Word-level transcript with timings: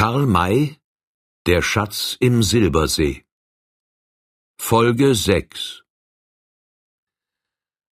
Karl 0.00 0.26
May 0.26 0.78
Der 1.44 1.60
Schatz 1.60 2.16
im 2.20 2.42
Silbersee 2.42 3.26
Folge 4.58 5.14
6 5.14 5.82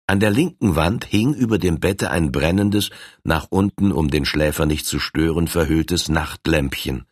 An 0.08 0.22
der 0.22 0.30
linken 0.30 0.78
Wand 0.78 1.04
hing 1.04 1.34
über 1.34 1.58
dem 1.58 1.82
Bette 1.82 2.10
ein 2.10 2.32
brennendes, 2.32 2.92
nach 3.26 3.48
unten, 3.50 3.92
um 3.92 4.10
den 4.10 4.24
Schläfer 4.24 4.66
nicht 4.66 4.86
zu 4.86 5.02
stören, 5.02 5.50
verhülltes 5.50 6.08
Nachtlämpchen. 6.08 7.08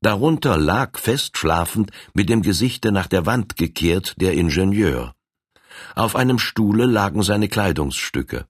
Darunter 0.00 0.58
lag 0.58 0.98
fest 0.98 1.38
schlafend, 1.38 1.92
mit 2.12 2.28
dem 2.28 2.42
Gesichte 2.42 2.90
nach 2.90 3.06
der 3.06 3.26
Wand 3.26 3.56
gekehrt, 3.56 4.20
der 4.20 4.32
Ingenieur. 4.32 5.14
Auf 5.94 6.16
einem 6.16 6.40
Stuhle 6.40 6.86
lagen 6.86 7.22
seine 7.22 7.46
Kleidungsstücke. 7.46 8.48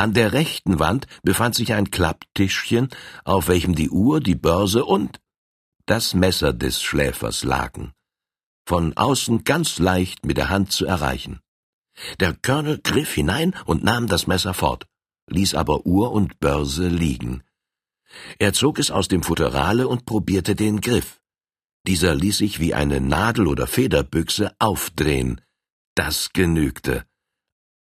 An 0.00 0.14
der 0.14 0.32
rechten 0.32 0.78
Wand 0.78 1.06
befand 1.22 1.54
sich 1.54 1.74
ein 1.74 1.90
Klapptischchen, 1.90 2.88
auf 3.24 3.48
welchem 3.48 3.74
die 3.74 3.90
Uhr, 3.90 4.20
die 4.20 4.34
Börse 4.34 4.86
und 4.86 5.20
das 5.84 6.14
Messer 6.14 6.54
des 6.54 6.80
Schläfers 6.80 7.44
lagen. 7.44 7.92
Von 8.66 8.96
außen 8.96 9.44
ganz 9.44 9.78
leicht 9.78 10.24
mit 10.24 10.38
der 10.38 10.48
Hand 10.48 10.72
zu 10.72 10.86
erreichen. 10.86 11.40
Der 12.18 12.32
Colonel 12.32 12.78
griff 12.78 13.12
hinein 13.12 13.54
und 13.66 13.84
nahm 13.84 14.06
das 14.06 14.26
Messer 14.26 14.54
fort, 14.54 14.86
ließ 15.28 15.54
aber 15.54 15.84
Uhr 15.84 16.12
und 16.12 16.40
Börse 16.40 16.88
liegen. 16.88 17.42
Er 18.38 18.54
zog 18.54 18.78
es 18.78 18.90
aus 18.90 19.06
dem 19.06 19.22
Futterale 19.22 19.86
und 19.86 20.06
probierte 20.06 20.54
den 20.54 20.80
Griff. 20.80 21.20
Dieser 21.86 22.14
ließ 22.14 22.38
sich 22.38 22.58
wie 22.58 22.72
eine 22.72 23.02
Nadel- 23.02 23.48
oder 23.48 23.66
Federbüchse 23.66 24.54
aufdrehen. 24.58 25.42
Das 25.94 26.32
genügte. 26.32 27.04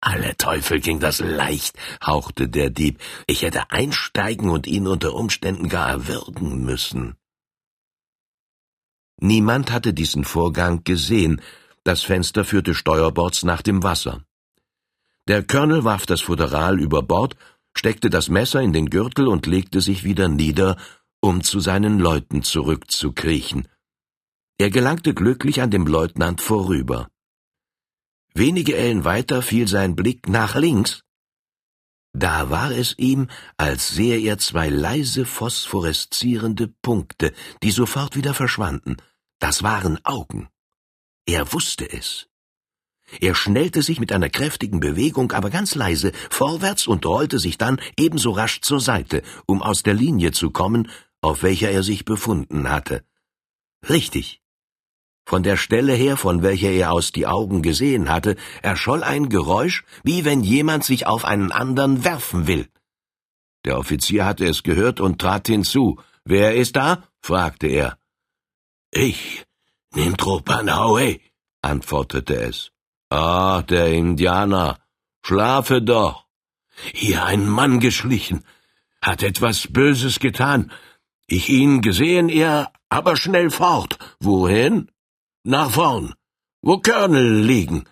Alle 0.07 0.37
Teufel 0.37 0.81
ging 0.81 1.01
das 1.01 1.21
leicht, 1.21 1.79
hauchte 2.05 2.47
der 2.47 2.69
Dieb. 2.69 3.01
Ich 3.27 3.41
hätte 3.41 3.71
einsteigen 3.71 4.51
und 4.51 4.67
ihn 4.67 4.87
unter 4.87 5.15
Umständen 5.15 5.71
gar 5.71 5.89
erwürgen 5.89 6.63
müssen. 6.63 7.17
Niemand 9.19 9.73
hatte 9.73 9.95
diesen 9.95 10.25
Vorgang 10.25 10.85
gesehen. 10.85 11.41
Das 11.85 12.03
Fenster 12.03 12.45
führte 12.45 12.75
steuerbords 12.75 13.45
nach 13.45 13.63
dem 13.63 13.83
Wasser. 13.83 14.23
Der 15.27 15.43
Colonel 15.43 15.85
warf 15.85 16.05
das 16.05 16.21
Futteral 16.21 16.81
über 16.81 17.03
Bord, 17.03 17.35
steckte 17.75 18.11
das 18.11 18.29
Messer 18.29 18.61
in 18.61 18.75
den 18.75 18.91
Gürtel 18.91 19.27
und 19.27 19.47
legte 19.47 19.81
sich 19.81 20.05
wieder 20.05 20.29
nieder, 20.29 20.77
um 21.23 21.43
zu 21.43 21.61
seinen 21.61 21.99
Leuten 21.99 22.43
zurückzukriechen. 22.43 23.69
Er 24.59 24.69
gelangte 24.69 25.15
glücklich 25.15 25.63
an 25.63 25.71
dem 25.71 25.87
Leutnant 25.87 26.43
vorüber. 26.43 27.09
Wenige 28.37 28.77
Ellen 28.77 29.05
weiter 29.05 29.43
fiel 29.43 29.69
sein 29.69 29.95
Blick 29.95 30.29
nach 30.29 30.57
links. 30.57 31.03
Da 32.13 32.51
war 32.51 32.73
es 32.73 32.99
ihm, 32.99 33.29
als 33.57 33.91
sähe 33.91 34.19
er 34.19 34.39
zwei 34.39 34.69
leise 34.69 35.25
phosphoreszierende 35.25 36.69
Punkte, 36.83 37.33
die 37.63 37.71
sofort 37.71 38.17
wieder 38.17 38.35
verschwanden. 38.35 38.97
Das 39.39 39.63
waren 39.63 40.05
Augen. 40.05 40.49
Er 41.27 41.53
wusste 41.53 41.91
es. 41.91 42.29
Er 43.21 43.35
schnellte 43.37 43.83
sich 43.83 44.01
mit 44.01 44.13
einer 44.13 44.31
kräftigen 44.31 44.81
Bewegung, 44.81 45.31
aber 45.33 45.51
ganz 45.51 45.77
leise, 45.77 46.13
vorwärts 46.31 46.87
und 46.89 47.07
rollte 47.07 47.39
sich 47.39 47.57
dann 47.57 47.81
ebenso 47.97 48.33
rasch 48.33 48.61
zur 48.63 48.81
Seite, 48.81 49.23
um 49.47 49.63
aus 49.63 49.83
der 49.85 49.95
Linie 49.95 50.33
zu 50.33 50.51
kommen, 50.51 50.91
auf 51.21 51.43
welcher 51.43 51.71
er 51.71 51.83
sich 51.83 52.05
befunden 52.05 52.69
hatte. 52.69 53.05
Richtig. 53.89 54.44
Von 55.27 55.43
der 55.43 55.57
Stelle 55.57 55.95
her, 55.95 56.17
von 56.17 56.43
welcher 56.43 56.71
er 56.71 56.93
aus 56.93 57.13
die 57.13 57.27
Augen 57.27 57.63
gesehen 57.63 58.11
hatte, 58.11 58.37
erscholl 58.63 59.03
ein 59.03 59.31
Geräusch, 59.31 59.85
wie 60.03 60.25
wenn 60.25 60.43
jemand 60.43 60.85
sich 60.85 61.07
auf 61.07 61.25
einen 61.25 61.51
anderen 61.51 62.05
werfen 62.05 62.47
will. 62.47 62.69
Der 63.65 63.79
Offizier 63.79 64.27
hatte 64.27 64.45
es 64.47 64.63
gehört 64.63 65.01
und 65.01 65.21
trat 65.21 65.47
hinzu. 65.47 65.99
Wer 66.25 66.55
ist 66.55 66.77
da? 66.77 67.05
fragte 67.23 67.67
er. 67.69 67.99
Ich, 68.91 69.45
Nintropanhaue, 69.95 71.21
antwortete 71.63 72.37
es. 72.37 72.71
Ah, 73.09 73.63
der 73.63 73.93
Indianer. 73.93 74.79
Schlafe 75.25 75.81
doch. 75.81 76.27
Hier 76.93 77.25
ein 77.25 77.49
Mann 77.49 77.81
geschlichen, 77.81 78.45
hat 79.01 79.23
etwas 79.23 79.69
Böses 79.73 80.19
getan. 80.19 80.71
Ich 81.27 81.49
ihn 81.49 81.81
gesehen, 81.81 82.29
er 82.29 82.73
aber 82.89 83.17
schnell 83.17 83.51
fort. 83.51 83.99
Wohin? 84.21 84.91
Nach 85.47 85.71
vorn, 85.71 86.15
wo 86.63 86.79
Körnel 86.79 87.43
liegen. 87.43 87.85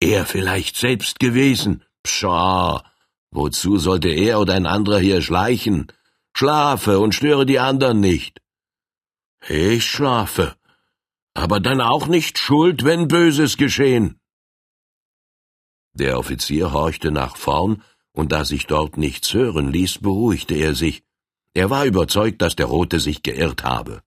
Er 0.00 0.26
vielleicht 0.26 0.76
selbst 0.76 1.20
gewesen. 1.20 1.84
Pscha, 2.02 2.82
wozu 3.30 3.78
sollte 3.78 4.08
er 4.08 4.40
oder 4.40 4.54
ein 4.54 4.66
anderer 4.66 4.98
hier 4.98 5.22
schleichen? 5.22 5.92
Schlafe 6.36 6.98
und 6.98 7.14
störe 7.14 7.46
die 7.46 7.60
anderen 7.60 8.00
nicht. 8.00 8.40
Ich 9.48 9.86
schlafe, 9.86 10.56
aber 11.34 11.60
dann 11.60 11.80
auch 11.80 12.08
nicht 12.08 12.38
schuld, 12.38 12.82
wenn 12.82 13.06
Böses 13.06 13.56
geschehen. 13.56 14.18
Der 15.92 16.18
Offizier 16.18 16.72
horchte 16.72 17.12
nach 17.12 17.36
vorn, 17.36 17.84
und 18.12 18.32
da 18.32 18.44
sich 18.44 18.66
dort 18.66 18.96
nichts 18.96 19.32
hören 19.34 19.70
ließ, 19.70 19.98
beruhigte 19.98 20.54
er 20.54 20.74
sich. 20.74 21.04
Er 21.54 21.70
war 21.70 21.86
überzeugt, 21.86 22.42
dass 22.42 22.56
der 22.56 22.66
Rote 22.66 22.98
sich 22.98 23.22
geirrt 23.22 23.62
habe. 23.62 24.02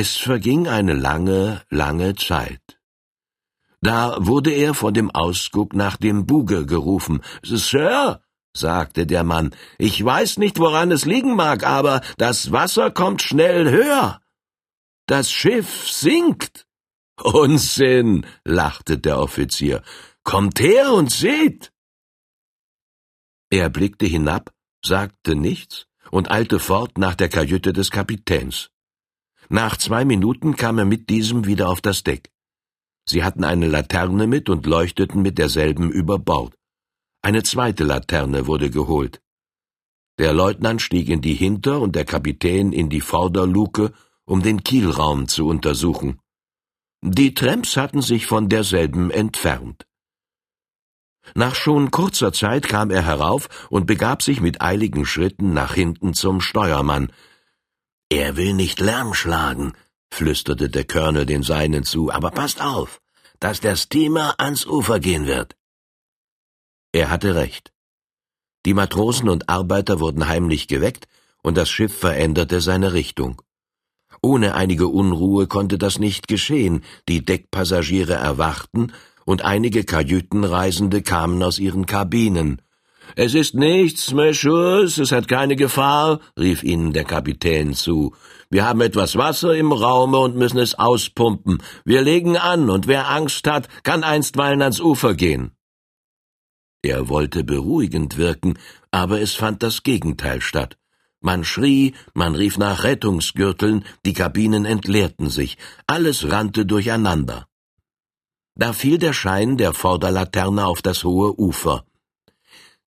Es 0.00 0.16
verging 0.16 0.68
eine 0.68 0.94
lange, 0.94 1.62
lange 1.70 2.14
Zeit. 2.14 2.78
Da 3.80 4.16
wurde 4.20 4.52
er 4.52 4.72
von 4.74 4.94
dem 4.94 5.10
Ausguck 5.10 5.74
nach 5.74 5.96
dem 5.96 6.24
Buge 6.24 6.66
gerufen. 6.66 7.20
Sir, 7.42 8.22
sagte 8.56 9.08
der 9.08 9.24
Mann, 9.24 9.56
ich 9.76 10.04
weiß 10.04 10.38
nicht, 10.38 10.60
woran 10.60 10.92
es 10.92 11.04
liegen 11.04 11.34
mag, 11.34 11.66
aber 11.66 12.00
das 12.16 12.52
Wasser 12.52 12.92
kommt 12.92 13.22
schnell 13.22 13.68
höher. 13.72 14.22
Das 15.06 15.32
Schiff 15.32 15.88
sinkt. 15.88 16.68
Unsinn, 17.20 18.24
lachte 18.44 18.98
der 18.98 19.18
Offizier. 19.18 19.82
Kommt 20.22 20.60
her 20.60 20.92
und 20.92 21.10
seht. 21.10 21.72
Er 23.50 23.68
blickte 23.68 24.06
hinab, 24.06 24.52
sagte 24.84 25.34
nichts 25.34 25.88
und 26.12 26.30
eilte 26.30 26.60
fort 26.60 26.98
nach 26.98 27.16
der 27.16 27.28
Kajüte 27.28 27.72
des 27.72 27.90
Kapitäns. 27.90 28.70
Nach 29.48 29.76
zwei 29.76 30.04
Minuten 30.04 30.56
kam 30.56 30.78
er 30.78 30.84
mit 30.84 31.08
diesem 31.08 31.46
wieder 31.46 31.68
auf 31.68 31.80
das 31.80 32.04
Deck. 32.04 32.30
Sie 33.06 33.24
hatten 33.24 33.44
eine 33.44 33.66
Laterne 33.66 34.26
mit 34.26 34.50
und 34.50 34.66
leuchteten 34.66 35.22
mit 35.22 35.38
derselben 35.38 35.90
über 35.90 36.18
Bord. 36.18 36.54
Eine 37.22 37.42
zweite 37.42 37.84
Laterne 37.84 38.46
wurde 38.46 38.70
geholt. 38.70 39.22
Der 40.18 40.34
Leutnant 40.34 40.82
stieg 40.82 41.08
in 41.08 41.22
die 41.22 41.34
Hinter- 41.34 41.80
und 41.80 41.96
der 41.96 42.04
Kapitän 42.04 42.72
in 42.72 42.90
die 42.90 43.00
Vorderluke, 43.00 43.92
um 44.24 44.42
den 44.42 44.62
Kielraum 44.62 45.28
zu 45.28 45.46
untersuchen. 45.46 46.20
Die 47.00 47.32
Tramps 47.32 47.76
hatten 47.76 48.02
sich 48.02 48.26
von 48.26 48.48
derselben 48.48 49.10
entfernt. 49.10 49.86
Nach 51.34 51.54
schon 51.54 51.90
kurzer 51.90 52.32
Zeit 52.32 52.68
kam 52.68 52.90
er 52.90 53.04
herauf 53.04 53.68
und 53.70 53.86
begab 53.86 54.22
sich 54.22 54.40
mit 54.40 54.60
eiligen 54.60 55.06
Schritten 55.06 55.54
nach 55.54 55.74
hinten 55.74 56.12
zum 56.14 56.40
Steuermann, 56.40 57.12
er 58.10 58.36
will 58.36 58.54
nicht 58.54 58.80
Lärm 58.80 59.14
schlagen, 59.14 59.72
flüsterte 60.10 60.68
der 60.68 60.84
Colonel 60.84 61.26
den 61.26 61.42
Seinen 61.42 61.84
zu, 61.84 62.10
aber 62.10 62.30
passt 62.30 62.60
auf, 62.60 63.00
dass 63.40 63.60
der 63.60 63.76
Steamer 63.76 64.34
ans 64.38 64.66
Ufer 64.66 65.00
gehen 65.00 65.26
wird. 65.26 65.56
Er 66.92 67.10
hatte 67.10 67.34
recht. 67.34 67.72
Die 68.64 68.74
Matrosen 68.74 69.28
und 69.28 69.48
Arbeiter 69.48 70.00
wurden 70.00 70.26
heimlich 70.26 70.68
geweckt, 70.68 71.06
und 71.42 71.56
das 71.56 71.70
Schiff 71.70 71.96
veränderte 71.96 72.60
seine 72.60 72.92
Richtung. 72.92 73.42
Ohne 74.22 74.54
einige 74.54 74.88
Unruhe 74.88 75.46
konnte 75.46 75.78
das 75.78 75.98
nicht 75.98 76.26
geschehen, 76.26 76.82
die 77.08 77.24
Deckpassagiere 77.24 78.14
erwachten, 78.14 78.92
und 79.24 79.42
einige 79.42 79.84
Kajütenreisende 79.84 81.02
kamen 81.02 81.42
aus 81.42 81.58
ihren 81.58 81.86
Kabinen. 81.86 82.62
Es 83.16 83.34
ist 83.34 83.54
nichts, 83.54 84.12
Messieurs, 84.12 84.98
es 84.98 85.12
hat 85.12 85.28
keine 85.28 85.56
Gefahr, 85.56 86.20
rief 86.38 86.62
ihnen 86.62 86.92
der 86.92 87.04
Kapitän 87.04 87.74
zu. 87.74 88.14
Wir 88.50 88.66
haben 88.66 88.80
etwas 88.80 89.16
Wasser 89.16 89.54
im 89.54 89.72
Raume 89.72 90.18
und 90.18 90.36
müssen 90.36 90.58
es 90.58 90.78
auspumpen. 90.78 91.62
Wir 91.84 92.02
legen 92.02 92.36
an, 92.36 92.70
und 92.70 92.86
wer 92.86 93.10
Angst 93.10 93.46
hat, 93.46 93.68
kann 93.82 94.04
einstweilen 94.04 94.62
ans 94.62 94.80
Ufer 94.80 95.14
gehen. 95.14 95.52
Er 96.82 97.08
wollte 97.08 97.44
beruhigend 97.44 98.16
wirken, 98.16 98.58
aber 98.90 99.20
es 99.20 99.34
fand 99.34 99.62
das 99.62 99.82
Gegenteil 99.82 100.40
statt. 100.40 100.78
Man 101.20 101.44
schrie, 101.44 101.94
man 102.14 102.36
rief 102.36 102.58
nach 102.58 102.84
Rettungsgürteln, 102.84 103.84
die 104.06 104.12
Kabinen 104.12 104.64
entleerten 104.64 105.28
sich, 105.28 105.58
alles 105.86 106.30
rannte 106.30 106.64
durcheinander. 106.64 107.46
Da 108.54 108.72
fiel 108.72 108.98
der 108.98 109.12
Schein 109.12 109.56
der 109.56 109.72
Vorderlaterne 109.72 110.66
auf 110.66 110.80
das 110.80 111.04
hohe 111.04 111.38
Ufer. 111.38 111.84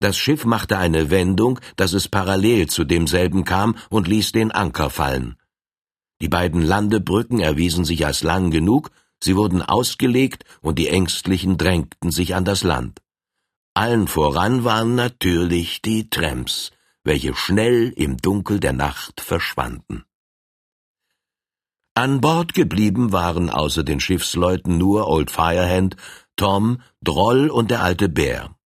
Das 0.01 0.17
Schiff 0.17 0.45
machte 0.45 0.79
eine 0.79 1.11
Wendung, 1.11 1.59
dass 1.77 1.93
es 1.93 2.09
parallel 2.09 2.69
zu 2.69 2.85
demselben 2.85 3.45
kam 3.45 3.77
und 3.91 4.07
ließ 4.07 4.33
den 4.33 4.53
Anker 4.53 4.91
fallen. 4.91 5.37
Die 6.21 6.29
beiden 6.29 6.63
Landebrücken 6.63 7.41
erwiesen 7.41 7.85
sich 7.85 8.07
als 8.07 8.23
lang 8.23 8.51
genug, 8.51 8.91
sie 9.23 9.37
wurden 9.37 9.63
ausgelegt 9.63 10.45
und 10.61 10.79
die 10.79 10.89
Ängstlichen 10.89 11.59
drängten 11.59 12.11
sich 12.11 12.35
an 12.35 12.45
das 12.45 12.63
Land. 12.63 13.01
Allen 13.75 14.09
voran 14.09 14.65
waren 14.65 14.95
natürlich 14.95 15.83
die 15.83 16.11
Tramps, 16.11 16.73
welche 17.05 17.35
schnell 17.35 17.93
im 17.97 18.17
Dunkel 18.17 18.61
der 18.61 18.73
Nacht 18.73 19.21
verschwanden. 19.21 20.05
An 21.95 22.21
Bord 22.21 22.55
geblieben 22.55 23.11
waren 23.13 23.51
außer 23.51 23.83
den 23.83 23.99
Schiffsleuten 23.99 24.79
nur 24.79 25.09
Old 25.09 25.33
Firehand, 25.33 25.97
Tom, 26.37 26.81
Droll 27.03 27.51
und 27.51 27.73
der 27.73 27.83
alte 27.83 28.09
Bär. 28.09 28.58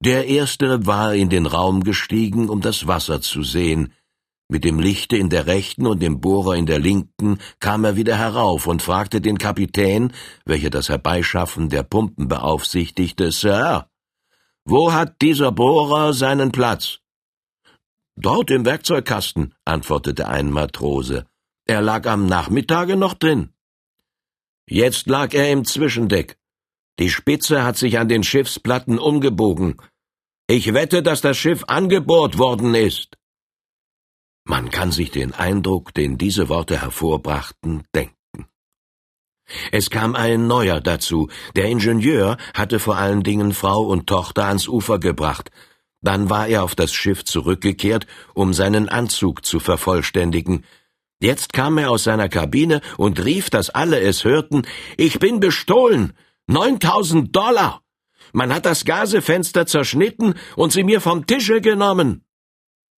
Der 0.00 0.28
erstere 0.28 0.86
war 0.86 1.14
in 1.14 1.28
den 1.28 1.46
Raum 1.46 1.82
gestiegen, 1.82 2.48
um 2.48 2.60
das 2.60 2.86
Wasser 2.86 3.20
zu 3.20 3.42
sehen. 3.42 3.92
Mit 4.48 4.64
dem 4.64 4.78
Lichte 4.78 5.16
in 5.16 5.28
der 5.28 5.46
rechten 5.46 5.86
und 5.86 6.00
dem 6.00 6.20
Bohrer 6.20 6.54
in 6.54 6.66
der 6.66 6.78
linken 6.78 7.38
kam 7.58 7.84
er 7.84 7.96
wieder 7.96 8.16
herauf 8.16 8.66
und 8.66 8.80
fragte 8.80 9.20
den 9.20 9.38
Kapitän, 9.38 10.12
welcher 10.46 10.70
das 10.70 10.88
Herbeischaffen 10.88 11.68
der 11.68 11.82
Pumpen 11.82 12.28
beaufsichtigte, 12.28 13.30
Sir, 13.32 13.88
wo 14.64 14.92
hat 14.92 15.20
dieser 15.20 15.52
Bohrer 15.52 16.14
seinen 16.14 16.52
Platz? 16.52 17.00
Dort 18.16 18.50
im 18.50 18.64
Werkzeugkasten, 18.64 19.54
antwortete 19.64 20.28
ein 20.28 20.50
Matrose. 20.50 21.26
Er 21.66 21.82
lag 21.82 22.06
am 22.06 22.26
Nachmittage 22.26 22.96
noch 22.96 23.14
drin. 23.14 23.50
Jetzt 24.66 25.06
lag 25.06 25.34
er 25.34 25.50
im 25.50 25.64
Zwischendeck. 25.64 26.37
Die 26.98 27.10
Spitze 27.10 27.62
hat 27.62 27.76
sich 27.76 27.98
an 27.98 28.08
den 28.08 28.24
Schiffsplatten 28.24 28.98
umgebogen. 28.98 29.76
Ich 30.48 30.74
wette, 30.74 31.02
dass 31.02 31.20
das 31.20 31.36
Schiff 31.36 31.64
angebohrt 31.68 32.38
worden 32.38 32.74
ist. 32.74 33.16
Man 34.44 34.70
kann 34.70 34.90
sich 34.90 35.10
den 35.10 35.34
Eindruck, 35.34 35.94
den 35.94 36.18
diese 36.18 36.48
Worte 36.48 36.80
hervorbrachten, 36.80 37.84
denken. 37.94 38.14
Es 39.70 39.90
kam 39.90 40.14
ein 40.14 40.46
neuer 40.46 40.80
dazu. 40.80 41.28
Der 41.54 41.66
Ingenieur 41.66 42.36
hatte 42.54 42.78
vor 42.78 42.96
allen 42.96 43.22
Dingen 43.22 43.52
Frau 43.52 43.82
und 43.82 44.06
Tochter 44.06 44.46
ans 44.46 44.68
Ufer 44.68 44.98
gebracht. 44.98 45.50
Dann 46.00 46.30
war 46.30 46.48
er 46.48 46.64
auf 46.64 46.74
das 46.74 46.92
Schiff 46.92 47.24
zurückgekehrt, 47.24 48.06
um 48.34 48.52
seinen 48.52 48.88
Anzug 48.88 49.44
zu 49.44 49.60
vervollständigen. 49.60 50.64
Jetzt 51.20 51.52
kam 51.52 51.78
er 51.78 51.90
aus 51.90 52.04
seiner 52.04 52.28
Kabine 52.28 52.80
und 52.96 53.24
rief, 53.24 53.50
dass 53.50 53.70
alle 53.70 54.00
es 54.00 54.24
hörten, 54.24 54.62
ich 54.96 55.18
bin 55.18 55.40
bestohlen. 55.40 56.14
Neuntausend 56.50 57.36
Dollar. 57.36 57.82
Man 58.32 58.54
hat 58.54 58.64
das 58.64 58.86
Gasefenster 58.86 59.66
zerschnitten 59.66 60.34
und 60.56 60.72
sie 60.72 60.82
mir 60.82 61.02
vom 61.02 61.26
Tische 61.26 61.60
genommen. 61.60 62.24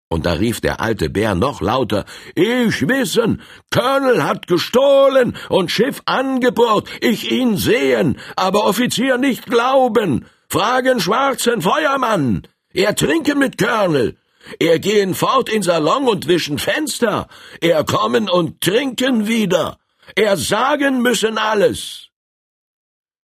Und 0.09 0.25
da 0.25 0.35
rief 0.35 0.61
der 0.61 0.81
alte 0.81 1.11
Bär 1.11 1.35
noch 1.35 1.61
lauter, 1.61 2.05
ich 2.37 2.87
wissen, 2.87 3.43
Colonel 3.73 4.23
hat 4.23 4.47
gestohlen 4.47 5.37
und 5.49 5.73
Schiff 5.73 6.01
angebohrt, 6.05 6.89
ich 7.01 7.33
ihn 7.33 7.57
sehen, 7.57 8.19
aber 8.37 8.67
Offizier 8.67 9.19
nicht 9.19 9.47
glauben. 9.47 10.27
Fragen 10.49 11.01
schwarzen 11.01 11.61
Feuermann. 11.61 12.43
Er 12.73 12.95
trinken 12.95 13.41
mit 13.41 13.59
Colonel. 13.59 14.17
Er 14.61 14.79
gehen 14.79 15.15
fort 15.15 15.49
in 15.49 15.63
Salon 15.63 16.07
und 16.07 16.29
wischen 16.29 16.59
Fenster. 16.59 17.27
Er 17.61 17.83
kommen 17.83 18.31
und 18.31 18.61
trinken 18.61 19.27
wieder. 19.27 19.79
Er 20.15 20.37
sagen 20.37 21.03
müssen 21.03 21.37
alles. 21.37 22.10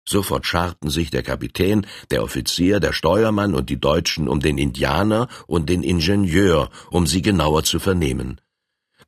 Sofort 0.07 0.45
scharten 0.45 0.89
sich 0.89 1.09
der 1.09 1.23
Kapitän, 1.23 1.87
der 2.11 2.23
Offizier, 2.23 2.79
der 2.79 2.93
Steuermann 2.93 3.55
und 3.55 3.69
die 3.69 3.79
Deutschen 3.79 4.27
um 4.27 4.39
den 4.39 4.57
Indianer 4.57 5.27
und 5.47 5.69
den 5.69 5.83
Ingenieur, 5.83 6.69
um 6.91 7.07
sie 7.07 7.21
genauer 7.21 7.63
zu 7.63 7.79
vernehmen. 7.79 8.39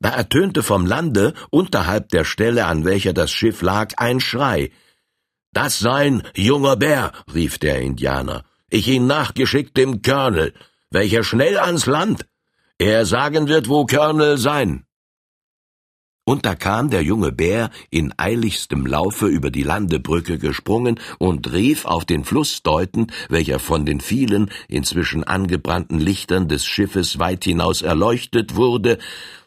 Da 0.00 0.10
ertönte 0.10 0.62
vom 0.62 0.86
Lande, 0.86 1.34
unterhalb 1.50 2.08
der 2.10 2.24
Stelle, 2.24 2.66
an 2.66 2.84
welcher 2.84 3.12
das 3.12 3.30
Schiff 3.30 3.62
lag, 3.62 3.94
ein 3.96 4.20
Schrei. 4.20 4.70
Das 5.52 5.78
sein 5.78 6.22
junger 6.36 6.76
Bär, 6.76 7.12
rief 7.32 7.58
der 7.58 7.80
Indianer. 7.80 8.44
Ich 8.70 8.86
ihn 8.88 9.06
nachgeschickt 9.06 9.76
dem 9.76 10.02
Colonel 10.02 10.52
welcher 10.90 11.24
schnell 11.24 11.58
ans 11.58 11.86
Land. 11.86 12.26
Er 12.78 13.04
sagen 13.04 13.48
wird, 13.48 13.68
wo 13.68 13.86
Colonel 13.86 14.38
sein. 14.38 14.84
Und 16.28 16.44
da 16.44 16.54
kam 16.54 16.90
der 16.90 17.02
junge 17.02 17.32
Bär 17.32 17.70
in 17.88 18.12
eiligstem 18.18 18.84
Laufe 18.84 19.28
über 19.28 19.50
die 19.50 19.62
Landebrücke 19.62 20.36
gesprungen 20.38 21.00
und 21.16 21.50
rief 21.54 21.86
auf 21.86 22.04
den 22.04 22.22
Fluss 22.22 22.62
deutend, 22.62 23.14
welcher 23.30 23.58
von 23.58 23.86
den 23.86 24.02
vielen, 24.02 24.50
inzwischen 24.68 25.24
angebrannten 25.24 25.98
Lichtern 25.98 26.46
des 26.46 26.66
Schiffes 26.66 27.18
weit 27.18 27.44
hinaus 27.44 27.80
erleuchtet 27.80 28.56
wurde, 28.56 28.98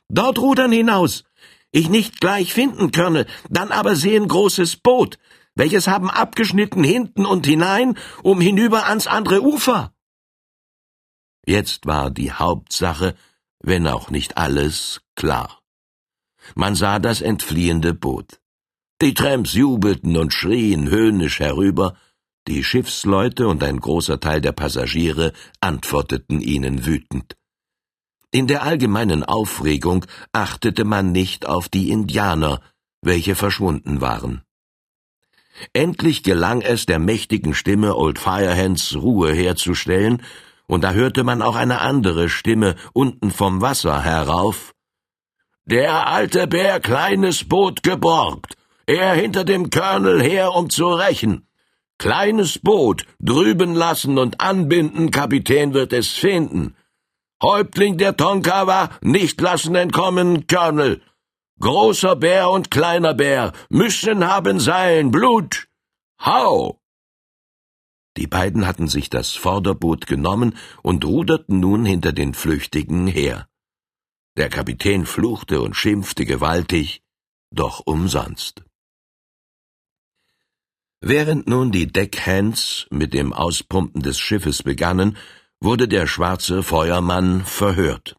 Dort 0.10 0.39
rudern 0.39 0.72
hinaus! 0.72 1.24
Ich 1.69 1.88
nicht 1.88 2.19
gleich 2.19 2.51
finden 2.51 2.92
könne, 2.92 3.27
dann 3.48 3.72
aber 3.72 3.95
sehen 3.95 4.27
großes 4.27 4.77
Boot, 4.77 5.19
welches 5.54 5.88
haben 5.88 6.10
abgeschnitten 6.10 6.84
hinten 6.84 7.27
und 7.27 7.45
hinein, 7.45 7.95
um 8.24 8.42
hinüber 8.42 8.88
ans 8.88 9.06
andere 9.06 9.44
Ufer. 9.44 9.94
Jetzt 11.45 11.86
war 11.86 12.10
die 12.10 12.31
Hauptsache, 12.31 13.13
wenn 13.60 13.86
auch 13.86 14.10
nicht 14.10 14.38
alles, 14.38 15.01
klar. 15.16 15.61
Man 16.56 16.76
sah 16.76 17.00
das 17.00 17.22
entfliehende 17.22 17.94
Boot. 17.94 18.40
Die 19.02 19.14
Tramps 19.14 19.54
jubelten 19.54 20.18
und 20.18 20.34
schrien 20.34 20.90
höhnisch 20.90 21.40
herüber, 21.40 21.96
die 22.48 22.64
Schiffsleute 22.64 23.48
und 23.48 23.64
ein 23.64 23.80
großer 23.80 24.20
Teil 24.20 24.42
der 24.42 24.52
Passagiere 24.52 25.34
antworteten 25.60 26.42
ihnen 26.42 26.86
wütend. 26.86 27.36
In 28.32 28.48
der 28.48 28.64
allgemeinen 28.64 29.24
Aufregung 29.24 30.06
achtete 30.32 30.86
man 30.86 31.12
nicht 31.12 31.46
auf 31.46 31.68
die 31.68 31.90
Indianer, 31.90 32.62
welche 33.02 33.36
verschwunden 33.36 34.02
waren. 34.02 34.42
Endlich 35.74 36.24
gelang 36.24 36.62
es 36.62 36.86
der 36.86 37.00
mächtigen 37.00 37.54
Stimme 37.54 37.96
Old 37.96 38.20
Firehands 38.20 38.96
Ruhe 38.96 39.34
herzustellen 39.34 40.24
und 40.68 40.84
da 40.84 40.94
hörte 40.94 41.24
man 41.24 41.42
auch 41.42 41.56
eine 41.56 41.82
andere 41.82 42.30
Stimme 42.30 42.76
unten 42.94 43.32
vom 43.32 43.62
Wasser 43.62 44.04
herauf. 44.04 44.71
Der 45.66 46.08
alte 46.08 46.48
Bär 46.48 46.80
kleines 46.80 47.48
Boot 47.48 47.84
geborgt, 47.84 48.58
er 48.88 49.13
hinter 49.13 49.44
dem 49.44 49.69
Colonel 49.69 50.22
her, 50.22 50.54
um 50.56 50.69
zu 50.69 50.88
rächen. 50.88 51.48
Kleines 52.00 52.58
Boot 52.58 53.06
drüben 53.19 53.75
lassen 53.75 54.18
und 54.18 54.42
anbinden, 54.42 55.12
Kapitän 55.12 55.74
wird 55.75 55.94
es 55.94 56.10
finden. 56.10 56.75
Häuptling 57.44 57.98
der 57.98 58.18
Tonkawa, 58.18 58.90
nicht 59.02 59.40
lassen 59.40 59.75
entkommen, 59.75 60.48
Colonel. 60.48 61.02
Großer 61.60 62.16
Bär 62.16 62.50
und 62.50 62.72
kleiner 62.72 63.13
Bär 63.13 63.54
müssen 63.69 64.28
haben 64.28 64.60
sein 64.60 65.12
Blut. 65.12 65.68
Hau! 66.19 66.80
Die 68.18 68.28
beiden 68.28 68.66
hatten 68.66 68.88
sich 68.88 69.12
das 69.12 69.36
Vorderboot 69.36 70.08
genommen 70.08 70.58
und 70.81 71.06
ruderten 71.06 71.60
nun 71.60 71.86
hinter 71.86 72.13
den 72.13 72.34
Flüchtigen 72.34 73.06
her. 73.06 73.48
Der 74.38 74.50
Kapitän 74.50 75.06
fluchte 75.06 75.62
und 75.62 75.75
schimpfte 75.75 76.25
gewaltig, 76.25 77.01
doch 77.51 77.82
umsonst. 77.86 78.63
Während 81.01 81.48
nun 81.48 81.72
die 81.72 81.88
Deckhands 81.88 82.88
mit 82.91 83.13
dem 83.13 83.34
Auspumpen 83.34 84.01
des 84.01 84.20
Schiffes 84.20 84.63
begannen, 84.63 85.17
wurde 85.60 85.88
der 85.88 86.08
schwarze 86.08 86.63
Feuermann 86.63 87.44
verhört. 87.44 88.15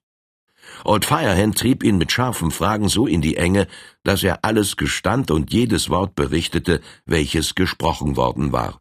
Old 0.84 1.04
Firehand 1.04 1.56
trieb 1.56 1.82
ihn 1.82 1.96
mit 1.96 2.12
scharfen 2.12 2.50
Fragen 2.50 2.88
so 2.88 3.06
in 3.06 3.22
die 3.22 3.37
Enge, 3.37 3.66
dass 4.02 4.22
er 4.22 4.44
alles 4.44 4.76
gestand 4.76 5.30
und 5.30 5.52
jedes 5.52 5.88
Wort 5.90 6.14
berichtete, 6.14 6.80
welches 7.06 7.54
gesprochen 7.54 8.16
worden 8.16 8.52
war. 8.52 8.80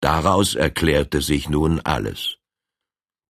Daraus 0.00 0.54
erklärte 0.54 1.20
sich 1.20 1.48
nun 1.48 1.80
alles. 1.80 2.37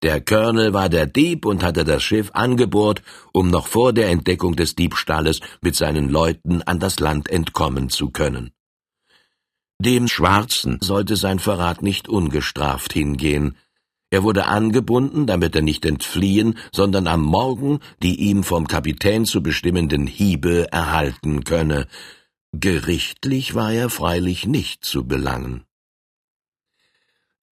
Der 0.02 0.20
Colonel 0.20 0.72
war 0.72 0.88
der 0.88 1.06
Dieb 1.06 1.44
und 1.44 1.64
hatte 1.64 1.84
das 1.84 2.02
Schiff 2.04 2.30
angebohrt, 2.32 3.02
um 3.32 3.50
noch 3.50 3.66
vor 3.66 3.92
der 3.92 4.10
Entdeckung 4.10 4.54
des 4.54 4.76
Diebstahles 4.76 5.40
mit 5.60 5.74
seinen 5.74 6.08
Leuten 6.08 6.62
an 6.62 6.78
das 6.78 7.00
Land 7.00 7.28
entkommen 7.28 7.88
zu 7.88 8.10
können. 8.10 8.52
Dem 9.80 10.08
Schwarzen 10.08 10.78
sollte 10.80 11.16
sein 11.16 11.38
Verrat 11.40 11.82
nicht 11.82 12.08
ungestraft 12.08 12.92
hingehen. 12.92 13.56
Er 14.10 14.22
wurde 14.22 14.46
angebunden, 14.46 15.26
damit 15.26 15.54
er 15.54 15.62
nicht 15.62 15.84
entfliehen, 15.84 16.58
sondern 16.72 17.06
am 17.06 17.22
Morgen 17.22 17.80
die 18.02 18.20
ihm 18.20 18.42
vom 18.44 18.66
Kapitän 18.66 19.24
zu 19.24 19.42
bestimmenden 19.42 20.06
Hiebe 20.06 20.72
erhalten 20.72 21.44
könne. 21.44 21.86
Gerichtlich 22.52 23.54
war 23.54 23.72
er 23.72 23.90
freilich 23.90 24.46
nicht 24.46 24.84
zu 24.84 25.06
belangen. 25.06 25.67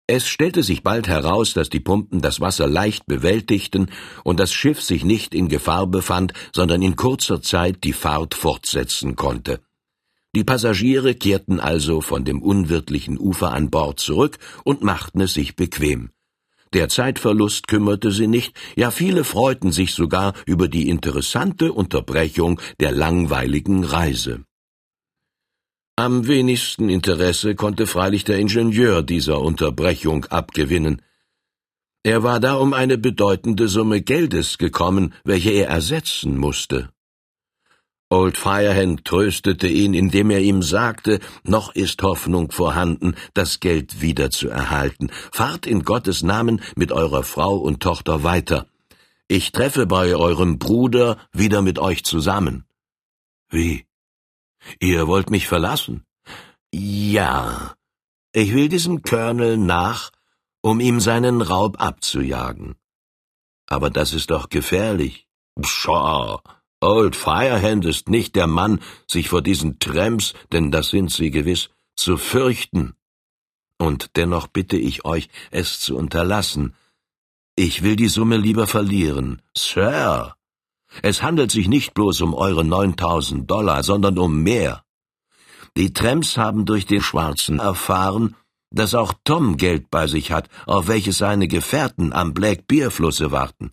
Es 0.07 0.27
stellte 0.27 0.63
sich 0.63 0.83
bald 0.83 1.07
heraus, 1.07 1.55
dass 1.55 1.71
die 1.71 1.81
Pumpen 1.81 2.21
das 2.21 2.41
Wasser 2.41 2.67
leicht 2.67 3.07
bewältigten 3.07 3.91
und 4.25 4.41
das 4.41 4.53
Schiff 4.53 4.83
sich 4.83 5.05
nicht 5.05 5.35
in 5.35 5.49
Gefahr 5.49 5.87
befand, 5.87 6.33
sondern 6.53 6.83
in 6.83 6.97
kurzer 6.97 7.41
Zeit 7.41 7.85
die 7.85 7.93
Fahrt 7.93 8.35
fortsetzen 8.35 9.15
konnte. 9.15 9.61
Die 10.35 10.45
Passagiere 10.45 11.15
kehrten 11.15 11.61
also 11.61 12.01
von 12.01 12.25
dem 12.25 12.43
unwirtlichen 12.43 13.19
Ufer 13.19 13.53
an 13.53 13.71
Bord 13.71 14.01
zurück 14.01 14.39
und 14.65 14.83
machten 14.83 15.21
es 15.21 15.35
sich 15.35 15.57
bequem. 15.57 16.11
Der 16.73 16.89
Zeitverlust 16.89 17.69
kümmerte 17.69 18.11
sie 18.11 18.27
nicht, 18.27 18.57
ja 18.77 18.91
viele 18.91 19.25
freuten 19.25 19.73
sich 19.73 19.93
sogar 19.93 20.33
über 20.47 20.69
die 20.69 20.89
interessante 20.89 21.73
Unterbrechung 21.73 22.61
der 22.81 22.93
langweiligen 22.93 23.85
Reise. 23.85 24.45
Am 25.97 26.27
wenigsten 26.27 26.89
Interesse 26.89 27.55
konnte 27.55 27.87
freilich 27.87 28.25
der 28.25 28.39
Ingenieur 28.39 29.03
dieser 29.03 29.41
Unterbrechung 29.41 30.25
abgewinnen. 30.25 31.03
Er 32.03 32.23
war 32.23 32.41
da 32.41 32.55
um 32.55 32.73
eine 32.73 32.97
bedeutende 32.97 33.69
Summe 33.69 34.01
Geldes 34.01 34.57
gekommen, 34.57 35.13
welche 35.23 35.51
er 35.51 35.69
ersetzen 35.69 36.39
musste. 36.39 36.89
Old 38.09 38.39
Firehand 38.39 39.05
tröstete 39.05 39.69
ihn, 39.69 39.93
indem 39.93 40.31
er 40.31 40.41
ihm 40.41 40.63
sagte, 40.63 41.21
noch 41.45 41.75
ist 41.75 42.03
Hoffnung 42.03 42.51
vorhanden, 42.53 43.15
das 43.35 43.61
Geld 43.61 44.01
wieder 44.01 44.31
zu 44.31 44.49
erhalten. 44.49 45.11
Fahrt 45.31 45.67
in 45.67 45.83
Gottes 45.83 46.23
Namen 46.23 46.63
mit 46.75 46.91
eurer 46.91 47.23
Frau 47.23 47.57
und 47.57 47.83
Tochter 47.83 48.25
weiter. 48.25 48.67
Ich 49.29 49.53
treffe 49.53 49.87
bei 49.87 50.17
eurem 50.17 50.59
Bruder 50.59 51.19
wieder 51.33 51.61
mit 51.61 51.79
euch 51.79 52.03
zusammen. 52.03 52.65
Wie? 53.51 53.87
Ihr 54.81 55.07
wollt 55.07 55.31
mich 55.31 55.49
verlassen? 55.49 56.05
Ja. 56.73 57.75
Ich 58.33 58.55
will 58.55 58.69
diesem 58.69 59.03
Colonel 59.03 59.57
nach, 59.57 60.11
um 60.63 60.81
ihm 60.81 61.01
seinen 61.01 61.43
Raub 61.43 61.81
abzujagen. 61.81 62.77
Aber 63.67 63.91
das 63.91 64.15
ist 64.15 64.31
doch 64.31 64.49
gefährlich. 64.49 65.27
Pshaw! 65.61 66.41
Old 66.81 67.15
Firehand 67.15 67.85
ist 67.85 68.09
nicht 68.09 68.35
der 68.35 68.47
Mann, 68.47 68.81
sich 69.07 69.29
vor 69.29 69.43
diesen 69.43 69.79
Tramps, 69.79 70.35
denn 70.51 70.71
das 70.71 70.91
sind 70.91 71.13
sie 71.13 71.31
gewiss, 71.31 71.71
zu 71.95 72.17
fürchten. 72.17 72.95
Und 73.79 74.17
dennoch 74.17 74.49
bitte 74.49 74.77
ich 74.77 75.05
euch, 75.05 75.29
es 75.51 75.81
zu 75.81 75.97
unterlassen. 75.97 76.75
Ich 77.55 77.83
will 77.83 77.97
die 77.97 78.09
Summe 78.09 78.37
lieber 78.37 78.67
verlieren. 78.67 79.43
Sir! 79.57 80.37
Es 81.01 81.23
handelt 81.23 81.51
sich 81.51 81.69
nicht 81.69 81.95
bloß 81.95 82.21
um 82.21 82.35
eure 82.35 82.65
neuntausend 82.65 83.51
Dollar, 83.51 83.83
sondern 83.83 84.19
um 84.19 84.43
mehr. 84.43 84.85
Die 85.77 85.95
Tramps 85.95 86.37
haben 86.37 86.67
durch 86.67 86.85
den 86.85 87.01
Schwarzen 87.01 87.59
erfahren, 87.59 88.37
dass 88.71 88.95
auch 88.95 89.15
Tom 89.25 89.57
Geld 89.57 89.91
bei 89.91 90.07
sich 90.07 90.33
hat, 90.33 90.49
auf 90.67 90.89
welches 90.89 91.19
seine 91.19 91.49
Gefährten 91.49 92.13
am 92.13 92.35
Black 92.35 92.67
Bear 92.67 92.91
Flusse 92.91 93.31
warten. 93.31 93.73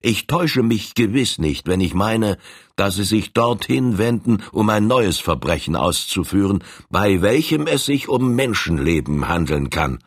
Ich 0.00 0.28
täusche 0.28 0.62
mich 0.62 0.94
gewiss 0.94 1.38
nicht, 1.38 1.66
wenn 1.66 1.80
ich 1.80 1.92
meine, 1.92 2.38
dass 2.76 2.94
sie 2.94 3.04
sich 3.04 3.32
dorthin 3.32 3.98
wenden, 3.98 4.44
um 4.52 4.70
ein 4.70 4.86
neues 4.86 5.18
Verbrechen 5.18 5.74
auszuführen, 5.74 6.62
bei 6.88 7.20
welchem 7.20 7.66
es 7.66 7.84
sich 7.84 8.08
um 8.08 8.36
Menschenleben 8.36 9.28
handeln 9.28 9.70
kann. 9.70 9.98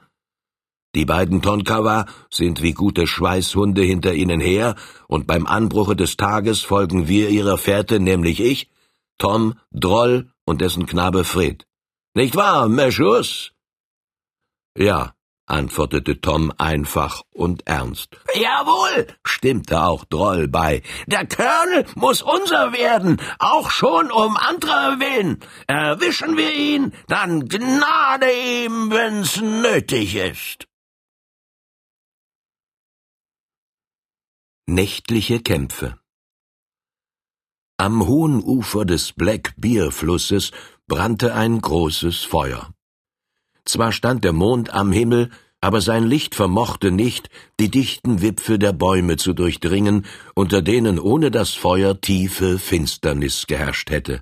Die 0.93 1.05
beiden 1.05 1.41
Tonkawa 1.41 2.05
sind 2.29 2.61
wie 2.61 2.73
gute 2.73 3.07
Schweißhunde 3.07 3.81
hinter 3.81 4.13
ihnen 4.13 4.41
her, 4.41 4.75
und 5.07 5.25
beim 5.25 5.47
Anbruche 5.47 5.95
des 5.95 6.17
Tages 6.17 6.61
folgen 6.61 7.07
wir 7.07 7.29
ihrer 7.29 7.57
Fährte, 7.57 7.99
nämlich 7.99 8.41
ich, 8.41 8.69
Tom, 9.17 9.53
Droll 9.71 10.29
und 10.45 10.59
dessen 10.61 10.85
Knabe 10.85 11.23
Fred. 11.23 11.65
Nicht 12.13 12.35
wahr, 12.35 12.67
Meschus? 12.67 13.51
Ja, 14.77 15.13
antwortete 15.45 16.19
Tom 16.19 16.51
einfach 16.57 17.21
und 17.33 17.67
ernst. 17.67 18.17
Jawohl, 18.33 19.07
stimmte 19.23 19.83
auch 19.83 20.05
Droll 20.05 20.47
bei. 20.47 20.81
Der 21.07 21.25
Colonel 21.27 21.85
muss 21.95 22.21
unser 22.21 22.73
werden, 22.73 23.21
auch 23.39 23.69
schon 23.69 24.11
um 24.11 24.35
anderer 24.35 24.99
willen. 24.99 25.39
Erwischen 25.67 26.35
wir 26.35 26.53
ihn, 26.53 26.93
dann 27.07 27.47
Gnade 27.47 28.31
ihm, 28.31 28.91
wenn's 28.91 29.39
nötig 29.39 30.15
ist. 30.15 30.67
Nächtliche 34.73 35.41
Kämpfe 35.41 35.99
Am 37.75 38.07
hohen 38.07 38.41
Ufer 38.41 38.85
des 38.85 39.11
Black 39.11 39.53
Bear 39.57 39.91
Flusses 39.91 40.51
brannte 40.87 41.35
ein 41.35 41.59
großes 41.59 42.23
Feuer. 42.23 42.73
Zwar 43.65 43.91
stand 43.91 44.23
der 44.23 44.31
Mond 44.31 44.73
am 44.73 44.93
Himmel, 44.93 45.29
aber 45.59 45.81
sein 45.81 46.05
Licht 46.05 46.35
vermochte 46.35 46.89
nicht, 46.89 47.29
die 47.59 47.69
dichten 47.69 48.21
Wipfel 48.21 48.59
der 48.59 48.71
Bäume 48.71 49.17
zu 49.17 49.33
durchdringen, 49.33 50.05
unter 50.35 50.61
denen 50.61 50.99
ohne 50.99 51.31
das 51.31 51.53
Feuer 51.53 51.99
tiefe 51.99 52.57
Finsternis 52.57 53.47
geherrscht 53.47 53.89
hätte. 53.89 54.21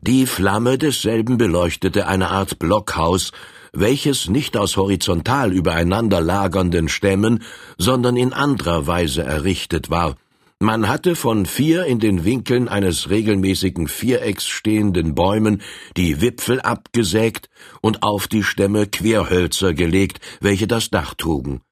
Die 0.00 0.26
Flamme 0.26 0.76
desselben 0.76 1.38
beleuchtete 1.38 2.08
eine 2.08 2.30
Art 2.30 2.58
Blockhaus, 2.58 3.30
welches 3.72 4.28
nicht 4.28 4.56
aus 4.56 4.76
horizontal 4.76 5.52
übereinander 5.52 6.20
lagernden 6.20 6.88
Stämmen, 6.88 7.42
sondern 7.78 8.16
in 8.16 8.32
anderer 8.32 8.86
Weise 8.86 9.22
errichtet 9.22 9.90
war, 9.90 10.16
man 10.62 10.88
hatte 10.88 11.16
von 11.16 11.46
vier 11.46 11.86
in 11.86 12.00
den 12.00 12.26
Winkeln 12.26 12.68
eines 12.68 13.08
regelmäßigen 13.08 13.88
Vierecks 13.88 14.46
stehenden 14.46 15.14
Bäumen 15.14 15.62
die 15.96 16.20
Wipfel 16.20 16.60
abgesägt 16.60 17.48
und 17.80 18.02
auf 18.02 18.28
die 18.28 18.42
Stämme 18.42 18.86
Querhölzer 18.86 19.72
gelegt, 19.72 20.20
welche 20.42 20.66
das 20.66 20.90
Dach 20.90 21.14
trugen. 21.14 21.62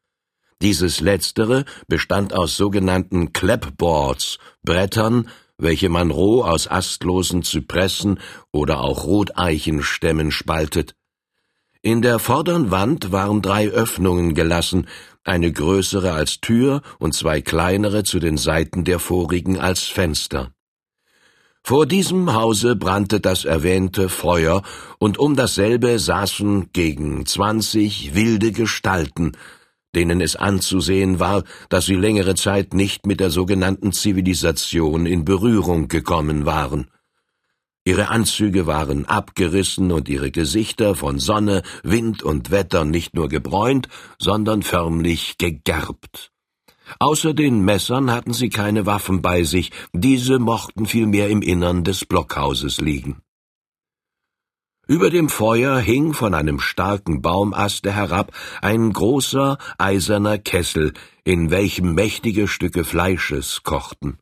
Dieses 0.63 1.01
letztere 1.01 1.67
bestand 1.87 2.33
aus 2.33 2.57
sogenannten 2.57 3.35
Clapboards, 3.35 4.39
Brettern, 4.65 5.29
welche 5.59 5.91
man 5.91 6.11
roh 6.11 6.43
aus 6.43 6.67
astlosen 6.67 7.43
Zypressen 7.43 8.19
oder 8.53 8.81
auch 8.81 9.05
Roteichenstämmen 9.05 10.31
spaltet. 10.31 10.95
In 11.81 12.03
der 12.03 12.19
vorderen 12.19 12.73
Wand 12.73 13.13
waren 13.13 13.41
drei 13.41 13.69
Öffnungen 13.69 14.35
gelassen, 14.35 14.89
eine 15.23 15.53
größere 15.53 16.13
als 16.13 16.41
Tür 16.41 16.83
und 16.99 17.15
zwei 17.15 17.41
kleinere 17.41 18.03
zu 18.03 18.19
den 18.19 18.37
Seiten 18.37 18.83
der 18.83 18.99
vorigen 18.99 19.61
als 19.61 19.85
Fenster. 19.85 20.51
Vor 21.63 21.87
diesem 21.87 22.35
Hause 22.35 22.75
brannte 22.75 23.21
das 23.21 23.45
erwähnte 23.45 24.09
Feuer, 24.09 24.63
und 24.99 25.19
um 25.19 25.37
dasselbe 25.37 26.01
saßen 26.01 26.73
gegen 26.73 27.27
zwanzig 27.27 28.15
wilde 28.15 28.51
Gestalten, 28.51 29.33
denen 29.95 30.21
es 30.21 30.35
anzusehen 30.35 31.21
war, 31.21 31.45
dass 31.69 31.87
sie 31.87 31.95
längere 31.95 32.35
Zeit 32.35 32.75
nicht 32.75 33.07
mit 33.07 33.21
der 33.21 33.31
sogenannten 33.31 33.93
Zivilisation 33.93 35.07
in 35.07 35.25
Berührung 35.25 35.87
gekommen 35.87 36.45
waren. 36.45 36.91
Ihre 37.89 38.11
Anzüge 38.11 38.67
waren 38.67 39.07
abgerissen 39.07 39.93
und 39.93 40.11
ihre 40.11 40.31
Gesichter 40.31 40.95
von 40.95 41.19
Sonne, 41.19 41.63
Wind 41.83 42.23
und 42.23 42.51
Wetter 42.51 42.85
nicht 42.85 43.15
nur 43.15 43.31
gebräunt, 43.31 43.89
sondern 44.19 44.63
förmlich 44.63 45.39
gegerbt. 45.39 46.31
Außer 46.99 47.33
den 47.33 47.65
Messern 47.65 48.11
hatten 48.11 48.35
sie 48.35 48.51
keine 48.51 48.85
Waffen 48.85 49.23
bei 49.23 49.43
sich, 49.43 49.71
diese 49.95 50.39
mochten 50.39 50.85
vielmehr 50.85 51.31
im 51.31 51.41
Innern 51.41 51.83
des 51.83 52.05
Blockhauses 52.05 52.79
liegen. 52.79 53.23
Über 54.87 55.09
dem 55.09 55.31
Feuer 55.31 55.79
hing 55.79 56.13
von 56.13 56.35
einem 56.35 56.61
starken 56.61 57.23
Baumaste 57.23 57.91
herab 57.91 58.33
ein 58.61 58.93
großer 58.93 59.57
eiserner 59.79 60.37
Kessel, 60.37 60.93
in 61.25 61.51
welchem 61.51 61.95
mächtige 61.95 62.49
Stücke 62.49 62.85
Fleisches 62.85 63.63
kochten. 63.63 64.19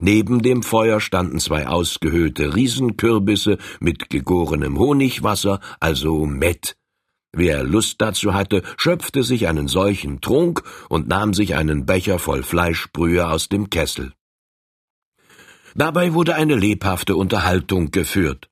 Neben 0.00 0.42
dem 0.42 0.62
Feuer 0.62 1.00
standen 1.00 1.40
zwei 1.40 1.66
ausgehöhlte 1.66 2.54
Riesenkürbisse 2.54 3.58
mit 3.80 4.10
gegorenem 4.10 4.78
Honigwasser, 4.78 5.60
also 5.80 6.24
Mett. 6.24 6.76
Wer 7.32 7.64
Lust 7.64 8.00
dazu 8.00 8.32
hatte, 8.32 8.62
schöpfte 8.76 9.22
sich 9.22 9.48
einen 9.48 9.68
solchen 9.68 10.20
Trunk 10.20 10.62
und 10.88 11.08
nahm 11.08 11.34
sich 11.34 11.56
einen 11.56 11.84
Becher 11.84 12.18
voll 12.18 12.42
Fleischbrühe 12.42 13.28
aus 13.28 13.48
dem 13.48 13.70
Kessel. 13.70 14.12
Dabei 15.74 16.14
wurde 16.14 16.34
eine 16.36 16.54
lebhafte 16.54 17.16
Unterhaltung 17.16 17.90
geführt. 17.90 18.48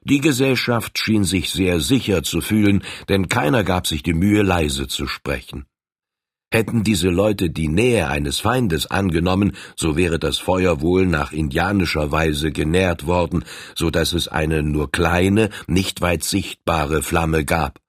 Die 0.00 0.20
Gesellschaft 0.20 0.98
schien 0.98 1.24
sich 1.24 1.50
sehr 1.50 1.80
sicher 1.80 2.22
zu 2.22 2.40
fühlen, 2.40 2.84
denn 3.08 3.28
keiner 3.28 3.64
gab 3.64 3.88
sich 3.88 4.04
die 4.04 4.14
Mühe, 4.14 4.42
leise 4.42 4.86
zu 4.86 5.08
sprechen. 5.08 5.66
Hätten 6.52 6.84
diese 6.84 7.08
Leute 7.08 7.50
die 7.50 7.68
Nähe 7.68 8.08
eines 8.08 8.38
Feindes 8.38 8.86
angenommen, 8.88 9.52
so 9.74 9.96
wäre 9.96 10.20
das 10.20 10.38
Feuer 10.38 10.80
wohl 10.80 11.06
nach 11.06 11.32
indianischer 11.32 12.12
Weise 12.12 12.52
genährt 12.52 13.06
worden, 13.06 13.44
so 13.74 13.90
dass 13.90 14.12
es 14.12 14.28
eine 14.28 14.62
nur 14.62 14.92
kleine, 14.92 15.50
nicht 15.66 16.00
weit 16.02 16.22
sichtbare 16.22 17.02
Flamme 17.02 17.44
gab. 17.44 17.80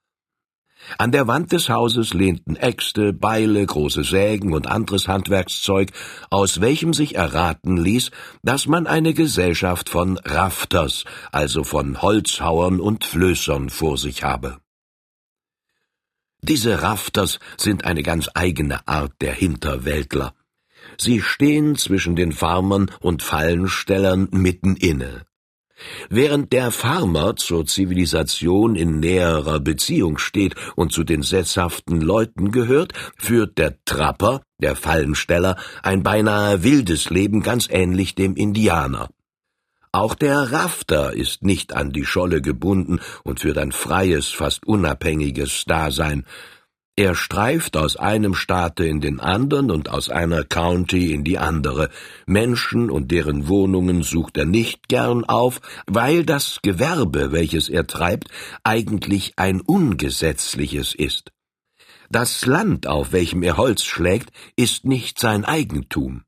An 0.97 1.11
der 1.11 1.27
Wand 1.27 1.51
des 1.51 1.69
Hauses 1.69 2.13
lehnten 2.13 2.55
Äxte, 2.55 3.13
Beile, 3.13 3.65
große 3.65 4.03
Sägen 4.03 4.53
und 4.53 4.67
anderes 4.67 5.07
Handwerkszeug, 5.07 5.91
aus 6.29 6.61
welchem 6.61 6.93
sich 6.93 7.15
erraten 7.15 7.77
ließ, 7.77 8.11
dass 8.41 8.67
man 8.67 8.87
eine 8.87 9.13
Gesellschaft 9.13 9.89
von 9.89 10.17
Rafters, 10.17 11.03
also 11.31 11.63
von 11.63 12.01
Holzhauern 12.01 12.79
und 12.79 13.03
Flößern 13.03 13.69
vor 13.69 13.97
sich 13.97 14.23
habe. 14.23 14.57
Diese 16.41 16.81
Rafters 16.81 17.39
sind 17.57 17.85
eine 17.85 18.03
ganz 18.03 18.29
eigene 18.33 18.87
Art 18.87 19.13
der 19.21 19.33
Hinterwäldler. 19.33 20.33
Sie 20.97 21.21
stehen 21.21 21.75
zwischen 21.75 22.15
den 22.15 22.31
Farmern 22.31 22.91
und 23.01 23.23
Fallenstellern 23.23 24.29
mitten 24.31 24.75
inne. 24.75 25.25
Während 26.09 26.53
der 26.53 26.71
Farmer 26.71 27.35
zur 27.35 27.65
Zivilisation 27.65 28.75
in 28.75 28.99
näherer 28.99 29.59
Beziehung 29.59 30.17
steht 30.17 30.55
und 30.75 30.91
zu 30.91 31.03
den 31.03 31.21
sesshaften 31.21 32.01
Leuten 32.01 32.51
gehört, 32.51 32.93
führt 33.17 33.57
der 33.57 33.75
Trapper, 33.85 34.41
der 34.59 34.75
Fallensteller, 34.75 35.55
ein 35.83 36.01
beinahe 36.01 36.63
wildes 36.63 37.09
Leben 37.09 37.41
ganz 37.43 37.67
ähnlich 37.69 38.15
dem 38.15 38.35
Indianer. 38.35 39.09
Auch 39.97 40.13
der 40.13 40.51
Rafter 40.51 41.13
ist 41.13 41.41
nicht 41.41 41.73
an 41.73 41.89
die 41.89 42.05
Scholle 42.05 42.39
gebunden 42.39 42.99
und 43.23 43.39
führt 43.39 43.57
ein 43.57 43.71
freies, 43.71 44.27
fast 44.27 44.67
unabhängiges 44.67 45.65
Dasein. 45.65 46.23
Er 46.95 47.15
streift 47.15 47.75
aus 47.75 47.97
einem 47.97 48.35
Staate 48.35 48.85
in 48.85 49.01
den 49.01 49.19
anderen 49.19 49.71
und 49.71 49.89
aus 49.89 50.11
einer 50.11 50.43
County 50.43 51.13
in 51.13 51.23
die 51.23 51.39
andere. 51.39 51.89
Menschen 52.27 52.91
und 52.91 53.09
deren 53.09 53.47
Wohnungen 53.47 54.03
sucht 54.03 54.37
er 54.37 54.45
nicht 54.45 54.87
gern 54.87 55.25
auf, 55.25 55.61
weil 55.87 56.23
das 56.23 56.59
Gewerbe, 56.61 57.31
welches 57.31 57.67
er 57.67 57.87
treibt, 57.87 58.27
eigentlich 58.63 59.33
ein 59.37 59.61
ungesetzliches 59.61 60.93
ist. 60.93 61.31
Das 62.11 62.45
Land, 62.45 62.85
auf 62.85 63.13
welchem 63.13 63.41
er 63.41 63.57
Holz 63.57 63.83
schlägt, 63.83 64.29
ist 64.55 64.85
nicht 64.85 65.17
sein 65.17 65.43
Eigentum. 65.43 66.21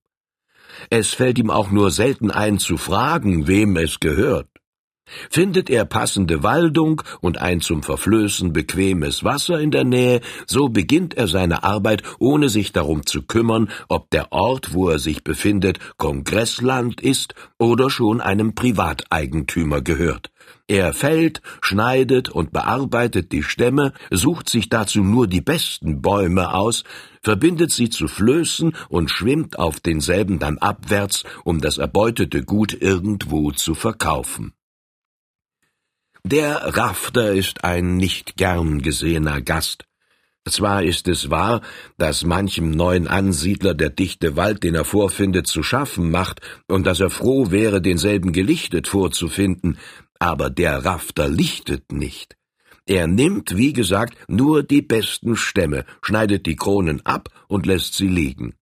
Es 0.89 1.09
fällt 1.13 1.39
ihm 1.39 1.49
auch 1.49 1.71
nur 1.71 1.91
selten 1.91 2.31
ein 2.31 2.59
zu 2.59 2.77
fragen, 2.77 3.47
wem 3.47 3.75
es 3.77 3.99
gehört. 3.99 4.47
Findet 5.29 5.69
er 5.69 5.85
passende 5.85 6.43
Waldung 6.43 7.01
und 7.21 7.39
ein 7.39 7.61
zum 7.61 7.83
Verflößen 7.83 8.53
bequemes 8.53 9.23
Wasser 9.23 9.59
in 9.59 9.71
der 9.71 9.83
Nähe, 9.83 10.21
so 10.45 10.69
beginnt 10.69 11.15
er 11.15 11.27
seine 11.27 11.63
Arbeit, 11.63 12.03
ohne 12.19 12.49
sich 12.49 12.71
darum 12.71 13.05
zu 13.05 13.23
kümmern, 13.23 13.69
ob 13.87 14.09
der 14.11 14.31
Ort, 14.31 14.73
wo 14.73 14.89
er 14.89 14.99
sich 14.99 15.23
befindet, 15.23 15.79
Kongressland 15.97 17.01
ist 17.01 17.33
oder 17.57 17.89
schon 17.89 18.21
einem 18.21 18.53
Privateigentümer 18.53 19.81
gehört. 19.81 20.31
Er 20.67 20.93
fällt, 20.93 21.41
schneidet 21.61 22.29
und 22.29 22.53
bearbeitet 22.53 23.31
die 23.31 23.41
Stämme, 23.43 23.93
sucht 24.11 24.49
sich 24.49 24.69
dazu 24.69 25.03
nur 25.03 25.27
die 25.27 25.41
besten 25.41 26.01
Bäume 26.01 26.53
aus, 26.53 26.83
verbindet 27.21 27.71
sie 27.71 27.89
zu 27.89 28.07
Flößen 28.07 28.75
und 28.89 29.09
schwimmt 29.09 29.59
auf 29.59 29.79
denselben 29.79 30.39
dann 30.39 30.57
abwärts, 30.57 31.23
um 31.43 31.61
das 31.61 31.77
erbeutete 31.77 32.43
Gut 32.43 32.73
irgendwo 32.79 33.51
zu 33.51 33.75
verkaufen. 33.75 34.53
Der 36.23 36.77
Rafter 36.77 37.33
ist 37.33 37.63
ein 37.63 37.97
nicht 37.97 38.35
gern 38.35 38.81
gesehener 38.81 39.41
Gast. 39.41 39.85
Zwar 40.47 40.83
ist 40.83 41.07
es 41.07 41.29
wahr, 41.29 41.61
dass 41.97 42.25
manchem 42.25 42.71
neuen 42.71 43.07
Ansiedler 43.07 43.73
der 43.73 43.89
dichte 43.89 44.35
Wald, 44.35 44.63
den 44.63 44.75
er 44.75 44.85
vorfindet, 44.85 45.47
zu 45.47 45.63
schaffen 45.63 46.11
macht 46.11 46.41
und 46.67 46.85
dass 46.87 46.99
er 46.99 47.09
froh 47.09 47.51
wäre, 47.51 47.81
denselben 47.81 48.33
gelichtet 48.33 48.87
vorzufinden, 48.87 49.77
aber 50.17 50.49
der 50.49 50.85
Rafter 50.85 51.29
lichtet 51.29 51.91
nicht. 51.91 52.38
Er 52.89 53.05
nimmt, 53.05 53.55
wie 53.55 53.71
gesagt, 53.71 54.17
nur 54.27 54.63
die 54.63 54.81
besten 54.81 55.35
Stämme, 55.35 55.85
schneidet 56.01 56.47
die 56.47 56.55
Kronen 56.55 57.05
ab 57.05 57.29
und 57.47 57.67
lässt 57.67 57.93
sie 57.93 58.07
liegen. 58.07 58.55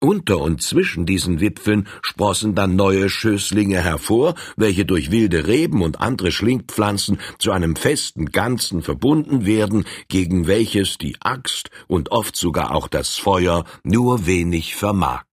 Unter 0.00 0.38
und 0.40 0.62
zwischen 0.62 1.06
diesen 1.06 1.40
Wipfeln 1.40 1.88
sprossen 2.02 2.54
dann 2.54 2.76
neue 2.76 3.08
Schößlinge 3.08 3.80
hervor, 3.80 4.34
welche 4.58 4.84
durch 4.84 5.10
wilde 5.10 5.46
Reben 5.46 5.80
und 5.80 5.98
andere 5.98 6.30
Schlingpflanzen 6.30 7.18
zu 7.38 7.52
einem 7.52 7.74
festen 7.74 8.26
Ganzen 8.26 8.82
verbunden 8.82 9.46
werden, 9.46 9.86
gegen 10.08 10.46
welches 10.46 10.98
die 10.98 11.16
Axt 11.22 11.70
und 11.86 12.12
oft 12.12 12.36
sogar 12.36 12.74
auch 12.74 12.86
das 12.86 13.16
Feuer 13.16 13.64
nur 13.82 14.26
wenig 14.26 14.76
vermag. 14.76 15.24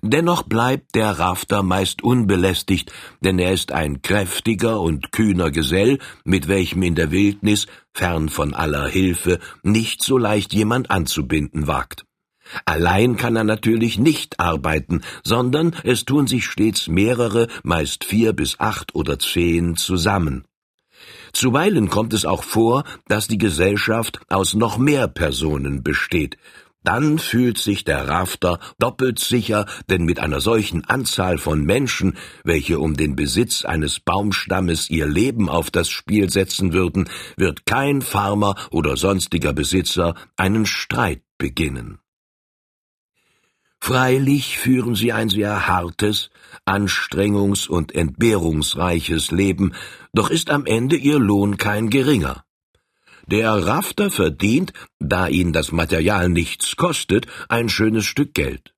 Dennoch 0.00 0.42
bleibt 0.42 0.94
der 0.94 1.18
Rafter 1.18 1.62
meist 1.62 2.02
unbelästigt, 2.02 2.92
denn 3.20 3.38
er 3.38 3.52
ist 3.52 3.72
ein 3.72 4.02
kräftiger 4.02 4.80
und 4.80 5.12
kühner 5.12 5.50
Gesell, 5.50 5.98
mit 6.24 6.48
welchem 6.48 6.82
in 6.82 6.94
der 6.94 7.10
Wildnis, 7.10 7.66
fern 7.92 8.28
von 8.28 8.54
aller 8.54 8.88
Hilfe, 8.88 9.38
nicht 9.62 10.02
so 10.02 10.16
leicht 10.16 10.54
jemand 10.54 10.90
anzubinden 10.90 11.66
wagt. 11.66 12.04
Allein 12.64 13.16
kann 13.16 13.36
er 13.36 13.44
natürlich 13.44 13.98
nicht 13.98 14.40
arbeiten, 14.40 15.02
sondern 15.24 15.74
es 15.84 16.04
tun 16.04 16.26
sich 16.26 16.46
stets 16.46 16.88
mehrere, 16.88 17.48
meist 17.62 18.04
vier 18.04 18.32
bis 18.32 18.60
acht 18.60 18.94
oder 18.94 19.18
zehn 19.18 19.76
zusammen. 19.76 20.44
Zuweilen 21.32 21.88
kommt 21.88 22.12
es 22.12 22.26
auch 22.26 22.42
vor, 22.42 22.84
dass 23.08 23.26
die 23.26 23.38
Gesellschaft 23.38 24.20
aus 24.28 24.54
noch 24.54 24.76
mehr 24.76 25.08
Personen 25.08 25.82
besteht. 25.82 26.36
Dann 26.84 27.18
fühlt 27.18 27.58
sich 27.58 27.84
der 27.84 28.08
Rafter 28.08 28.58
doppelt 28.78 29.18
sicher, 29.18 29.66
denn 29.88 30.04
mit 30.04 30.18
einer 30.18 30.40
solchen 30.40 30.84
Anzahl 30.84 31.38
von 31.38 31.64
Menschen, 31.64 32.16
welche 32.44 32.80
um 32.80 32.96
den 32.96 33.14
Besitz 33.14 33.64
eines 33.64 34.00
Baumstammes 34.00 34.90
ihr 34.90 35.06
Leben 35.06 35.48
auf 35.48 35.70
das 35.70 35.88
Spiel 35.88 36.28
setzen 36.30 36.72
würden, 36.72 37.08
wird 37.36 37.66
kein 37.66 38.02
Farmer 38.02 38.56
oder 38.70 38.96
sonstiger 38.96 39.52
Besitzer 39.52 40.14
einen 40.36 40.66
Streit 40.66 41.22
beginnen. 41.38 41.98
Freilich 43.84 44.58
führen 44.58 44.94
sie 44.94 45.12
ein 45.12 45.28
sehr 45.28 45.66
hartes, 45.66 46.30
anstrengungs- 46.66 47.68
und 47.68 47.92
entbehrungsreiches 47.92 49.32
Leben, 49.32 49.74
doch 50.12 50.30
ist 50.30 50.50
am 50.50 50.66
Ende 50.66 50.94
ihr 50.94 51.18
Lohn 51.18 51.56
kein 51.56 51.90
geringer. 51.90 52.44
Der 53.26 53.50
Rafter 53.66 54.10
verdient, 54.10 54.72
da 54.98 55.28
ihn 55.28 55.52
das 55.52 55.72
Material 55.72 56.28
nichts 56.28 56.76
kostet, 56.76 57.26
ein 57.48 57.68
schönes 57.68 58.04
Stück 58.04 58.34
Geld. 58.34 58.74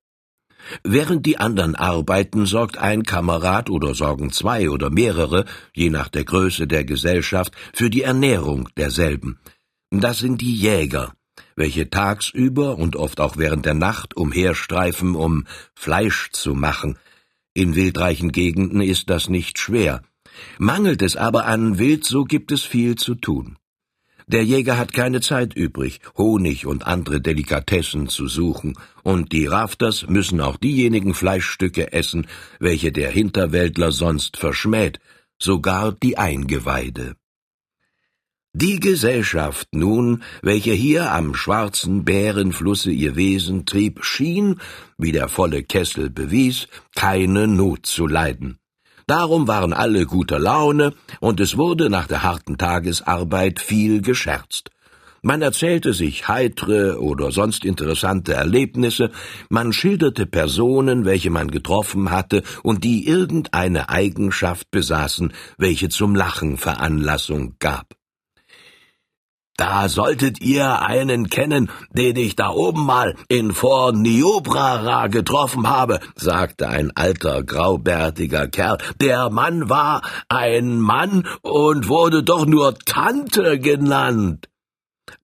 Während 0.83 1.25
die 1.25 1.37
anderen 1.37 1.75
arbeiten, 1.75 2.45
sorgt 2.45 2.77
ein 2.77 3.03
Kamerad 3.03 3.69
oder 3.69 3.93
sorgen 3.93 4.31
zwei 4.31 4.69
oder 4.69 4.89
mehrere, 4.89 5.45
je 5.73 5.89
nach 5.89 6.09
der 6.09 6.25
Größe 6.25 6.67
der 6.67 6.83
Gesellschaft, 6.85 7.53
für 7.73 7.89
die 7.89 8.01
Ernährung 8.01 8.69
derselben. 8.75 9.39
Das 9.91 10.19
sind 10.19 10.41
die 10.41 10.55
Jäger, 10.55 11.13
welche 11.55 11.89
tagsüber 11.89 12.77
und 12.77 12.95
oft 12.95 13.19
auch 13.19 13.37
während 13.37 13.65
der 13.65 13.75
Nacht 13.75 14.17
umherstreifen, 14.17 15.15
um 15.15 15.45
Fleisch 15.75 16.31
zu 16.31 16.55
machen. 16.55 16.97
In 17.53 17.75
wildreichen 17.75 18.31
Gegenden 18.31 18.81
ist 18.81 19.09
das 19.09 19.29
nicht 19.29 19.59
schwer. 19.59 20.01
Mangelt 20.57 21.01
es 21.01 21.15
aber 21.15 21.45
an 21.45 21.77
Wild, 21.77 22.03
so 22.05 22.25
gibt 22.25 22.51
es 22.51 22.63
viel 22.63 22.95
zu 22.95 23.15
tun. 23.15 23.57
Der 24.27 24.43
Jäger 24.43 24.77
hat 24.77 24.91
keine 24.91 25.21
Zeit 25.21 25.53
übrig, 25.53 25.99
Honig 26.17 26.65
und 26.65 26.87
andere 26.87 27.21
Delikatessen 27.21 28.07
zu 28.07 28.27
suchen, 28.27 28.75
und 29.03 29.31
die 29.31 29.45
Rafters 29.45 30.07
müssen 30.07 30.41
auch 30.41 30.57
diejenigen 30.57 31.13
Fleischstücke 31.13 31.93
essen, 31.93 32.25
welche 32.59 32.91
der 32.91 33.11
Hinterwäldler 33.11 33.91
sonst 33.91 34.37
verschmäht, 34.37 34.99
sogar 35.37 35.91
die 35.91 36.17
Eingeweide. 36.17 37.15
Die 38.53 38.79
Gesellschaft 38.79 39.67
nun, 39.73 40.23
welche 40.41 40.71
hier 40.71 41.11
am 41.11 41.35
schwarzen 41.35 42.05
Bärenflusse 42.05 42.89
ihr 42.89 43.15
Wesen 43.15 43.65
trieb, 43.65 44.03
schien, 44.03 44.61
wie 44.97 45.11
der 45.11 45.27
volle 45.27 45.61
Kessel 45.61 46.09
bewies, 46.09 46.67
keine 46.95 47.47
Not 47.47 47.85
zu 47.85 48.07
leiden. 48.07 48.57
Darum 49.07 49.47
waren 49.47 49.71
alle 49.71 50.05
guter 50.05 50.39
Laune, 50.39 50.93
und 51.19 51.39
es 51.39 51.57
wurde 51.57 51.89
nach 51.89 52.07
der 52.07 52.23
harten 52.23 52.57
Tagesarbeit 52.57 53.59
viel 53.59 54.01
gescherzt. 54.01 54.71
Man 55.21 55.41
erzählte 55.41 55.93
sich 55.93 56.27
heitre 56.27 57.01
oder 57.01 57.31
sonst 57.31 57.65
interessante 57.65 58.33
Erlebnisse, 58.33 59.09
man 59.49 59.73
schilderte 59.73 60.27
Personen, 60.27 61.03
welche 61.05 61.31
man 61.31 61.49
getroffen 61.49 62.11
hatte 62.11 62.43
und 62.61 62.83
die 62.83 63.07
irgendeine 63.07 63.89
Eigenschaft 63.89 64.69
besaßen, 64.69 65.33
welche 65.57 65.89
zum 65.89 66.15
Lachen 66.15 66.57
Veranlassung 66.57 67.55
gab. 67.57 67.94
Da 69.57 69.87
solltet 69.87 70.41
ihr 70.41 70.81
einen 70.81 71.29
kennen, 71.29 71.71
den 71.91 72.17
ich 72.17 72.35
da 72.35 72.49
oben 72.49 72.85
mal 72.85 73.15
in 73.29 73.53
Fort 73.53 73.95
Niobrara 73.95 75.07
getroffen 75.07 75.69
habe, 75.69 76.01
sagte 76.15 76.67
ein 76.67 76.91
alter, 76.95 77.41
graubärtiger 77.41 78.49
Kerl. 78.49 78.79
Der 78.99 79.29
Mann 79.29 79.69
war 79.69 80.01
ein 80.27 80.79
Mann 80.79 81.25
und 81.41 81.87
wurde 81.87 82.23
doch 82.23 82.45
nur 82.45 82.75
Tante 82.79 83.57
genannt. 83.57 84.49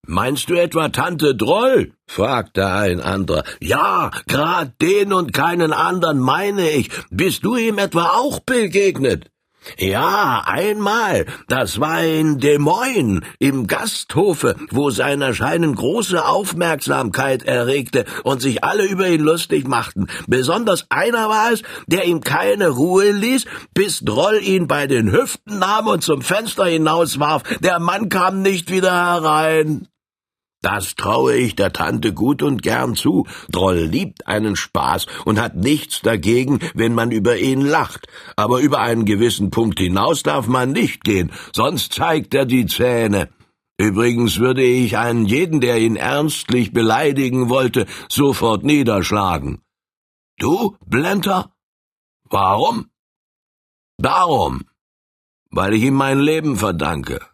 Meinst 0.08 0.50
du 0.50 0.56
etwa 0.56 0.90
Tante 0.90 1.36
Droll? 1.36 1.94
fragte 2.08 2.68
ein 2.68 3.02
anderer. 3.02 3.44
Ja, 3.60 4.12
grad 4.28 4.82
den 4.82 5.12
und 5.12 5.34
keinen 5.34 5.74
anderen 5.74 6.20
meine 6.20 6.70
ich. 6.70 6.90
Bist 7.10 7.44
du 7.44 7.58
ihm 7.58 7.78
etwa 7.78 8.12
auch 8.16 8.40
begegnet? 8.40 9.30
Ja, 9.78 10.44
einmal. 10.46 11.26
Das 11.48 11.80
war 11.80 12.04
in 12.04 12.40
Des 12.40 12.60
Moines 12.60 13.22
im 13.40 13.68
Gasthofe, 13.68 14.56
wo 14.72 14.90
sein 14.90 15.22
Erscheinen 15.22 15.76
große 15.76 16.26
Aufmerksamkeit 16.26 17.44
erregte 17.44 18.06
und 18.24 18.42
sich 18.42 18.64
alle 18.64 18.86
über 18.86 19.08
ihn 19.08 19.22
lustig 19.22 19.68
machten. 19.68 20.08
Besonders 20.28 20.88
einer 20.90 21.30
war 21.30 21.52
es, 21.52 21.62
der 21.86 22.06
ihm 22.06 22.22
keine 22.22 22.70
Ruhe 22.70 23.12
ließ, 23.12 23.46
bis 23.74 24.00
Droll 24.00 24.42
ihn 24.42 24.68
bei 24.68 24.88
den 24.88 25.12
Hüften 25.12 25.60
nahm 25.60 25.88
und 25.88 26.04
zum 26.04 26.22
Fenster 26.22 26.66
hinauswarf. 26.66 27.44
Der 27.60 27.80
Mann 27.80 28.10
kam 28.10 28.42
nicht 28.42 28.72
wieder 28.72 28.92
herein. 28.92 29.88
Das 30.62 30.94
traue 30.94 31.36
ich 31.36 31.56
der 31.56 31.74
Tante 31.74 32.14
gut 32.14 32.44
und 32.44 32.62
gern 32.62 32.96
zu. 32.96 33.26
Droll 33.50 33.80
liebt 33.80 34.28
einen 34.28 34.56
Spaß 34.56 35.08
und 35.26 35.40
hat 35.42 35.56
nichts 35.56 36.02
dagegen, 36.02 36.60
wenn 36.76 36.94
man 36.94 37.12
über 37.12 37.38
ihn 37.40 37.62
lacht. 37.62 38.08
Aber 38.36 38.60
über 38.60 38.80
einen 38.80 39.06
gewissen 39.06 39.50
Punkt 39.50 39.80
hinaus 39.80 40.22
darf 40.22 40.48
man 40.48 40.72
nicht 40.72 41.04
gehen, 41.04 41.32
sonst 41.52 41.94
zeigt 41.94 42.36
er 42.36 42.46
die 42.46 42.68
Zähne. 42.68 43.30
Übrigens 43.78 44.38
würde 44.38 44.62
ich 44.62 45.00
einen 45.00 45.26
jeden, 45.26 45.60
der 45.60 45.80
ihn 45.80 45.96
ernstlich 45.96 46.72
beleidigen 46.72 47.50
wollte, 47.50 47.88
sofort 48.08 48.64
niederschlagen. 48.64 49.64
Du, 50.38 50.78
Blenter? 50.86 51.52
Warum? 52.30 52.92
Darum, 53.98 54.66
weil 55.50 55.74
ich 55.74 55.82
ihm 55.82 55.96
mein 55.96 56.20
Leben 56.20 56.58
verdanke. 56.58 57.31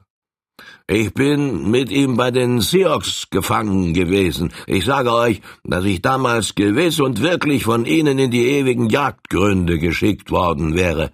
Ich 0.88 1.14
bin 1.14 1.70
mit 1.70 1.92
ihm 1.92 2.16
bei 2.16 2.32
den 2.32 2.62
Sioux 2.62 3.28
gefangen 3.30 3.94
gewesen. 3.94 4.54
Ich 4.68 4.86
sage 4.86 5.12
euch, 5.12 5.42
dass 5.64 5.84
ich 5.84 6.02
damals 6.02 6.56
gewiss 6.56 7.00
und 7.00 7.22
wirklich 7.22 7.66
von 7.66 7.86
ihnen 7.86 8.18
in 8.20 8.32
die 8.32 8.48
ewigen 8.48 8.90
Jagdgründe 8.90 9.80
geschickt 9.80 10.32
worden 10.32 10.76
wäre. 10.76 11.12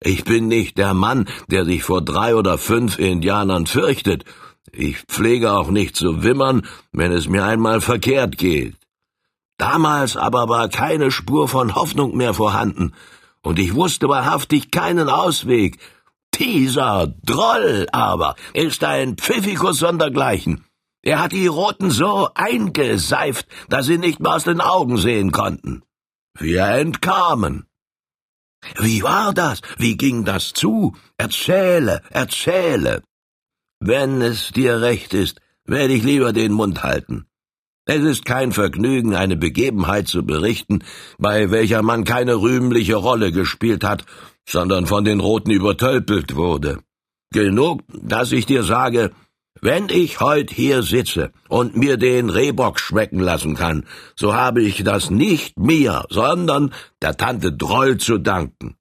Ich 0.00 0.24
bin 0.24 0.48
nicht 0.48 0.78
der 0.78 0.94
Mann, 0.94 1.26
der 1.50 1.64
sich 1.64 1.82
vor 1.82 2.02
drei 2.02 2.34
oder 2.34 2.58
fünf 2.58 2.98
Indianern 2.98 3.66
fürchtet. 3.66 4.24
Ich 4.72 4.98
pflege 5.02 5.52
auch 5.52 5.70
nicht 5.70 5.96
zu 5.96 6.22
wimmern, 6.22 6.66
wenn 6.92 7.12
es 7.12 7.28
mir 7.28 7.44
einmal 7.44 7.80
verkehrt 7.80 8.38
geht. 8.38 8.74
Damals 9.56 10.16
aber 10.16 10.48
war 10.48 10.68
keine 10.68 11.10
Spur 11.10 11.48
von 11.48 11.74
Hoffnung 11.74 12.16
mehr 12.16 12.34
vorhanden, 12.34 12.92
und 13.42 13.58
ich 13.58 13.74
wusste 13.74 14.08
wahrhaftig 14.08 14.70
keinen 14.70 15.10
Ausweg. 15.10 15.78
Dieser 16.38 17.06
Droll 17.24 17.86
aber 17.92 18.34
ist 18.52 18.82
ein 18.84 19.16
Pfiffikus 19.16 19.78
sondergleichen. 19.78 20.64
Er 21.02 21.20
hat 21.20 21.32
die 21.32 21.46
Roten 21.46 21.90
so 21.90 22.30
eingeseift, 22.34 23.46
dass 23.68 23.86
sie 23.86 23.98
nicht 23.98 24.20
mehr 24.20 24.34
aus 24.34 24.44
den 24.44 24.60
Augen 24.60 24.96
sehen 24.96 25.32
konnten. 25.32 25.82
Wir 26.38 26.66
entkamen. 26.66 27.66
Wie 28.78 29.02
war 29.02 29.34
das? 29.34 29.60
Wie 29.76 29.96
ging 29.96 30.24
das 30.24 30.52
zu? 30.54 30.96
Erzähle, 31.18 32.02
erzähle. 32.10 33.02
Wenn 33.80 34.22
es 34.22 34.50
dir 34.50 34.80
recht 34.80 35.12
ist, 35.12 35.40
werde 35.66 35.92
ich 35.92 36.02
lieber 36.02 36.32
den 36.32 36.52
Mund 36.52 36.82
halten. 36.82 37.26
Es 37.86 38.02
ist 38.02 38.24
kein 38.24 38.52
Vergnügen, 38.52 39.14
eine 39.14 39.36
Begebenheit 39.36 40.08
zu 40.08 40.24
berichten, 40.24 40.82
bei 41.18 41.50
welcher 41.50 41.82
man 41.82 42.04
keine 42.04 42.36
rühmliche 42.36 42.96
Rolle 42.96 43.30
gespielt 43.30 43.84
hat, 43.84 44.06
sondern 44.48 44.86
von 44.86 45.04
den 45.04 45.20
Roten 45.20 45.50
übertölpelt 45.50 46.34
wurde. 46.34 46.78
Genug, 47.30 47.82
dass 47.88 48.32
ich 48.32 48.46
dir 48.46 48.62
sage, 48.62 49.10
wenn 49.60 49.88
ich 49.88 50.20
heut 50.20 50.50
hier 50.50 50.82
sitze 50.82 51.30
und 51.48 51.76
mir 51.76 51.96
den 51.96 52.30
Rehbock 52.30 52.80
schmecken 52.80 53.20
lassen 53.20 53.54
kann, 53.54 53.86
so 54.16 54.34
habe 54.34 54.62
ich 54.62 54.82
das 54.82 55.10
nicht 55.10 55.58
mir, 55.58 56.04
sondern 56.08 56.72
der 57.02 57.16
Tante 57.16 57.52
Droll 57.52 57.98
zu 57.98 58.18
danken. 58.18 58.76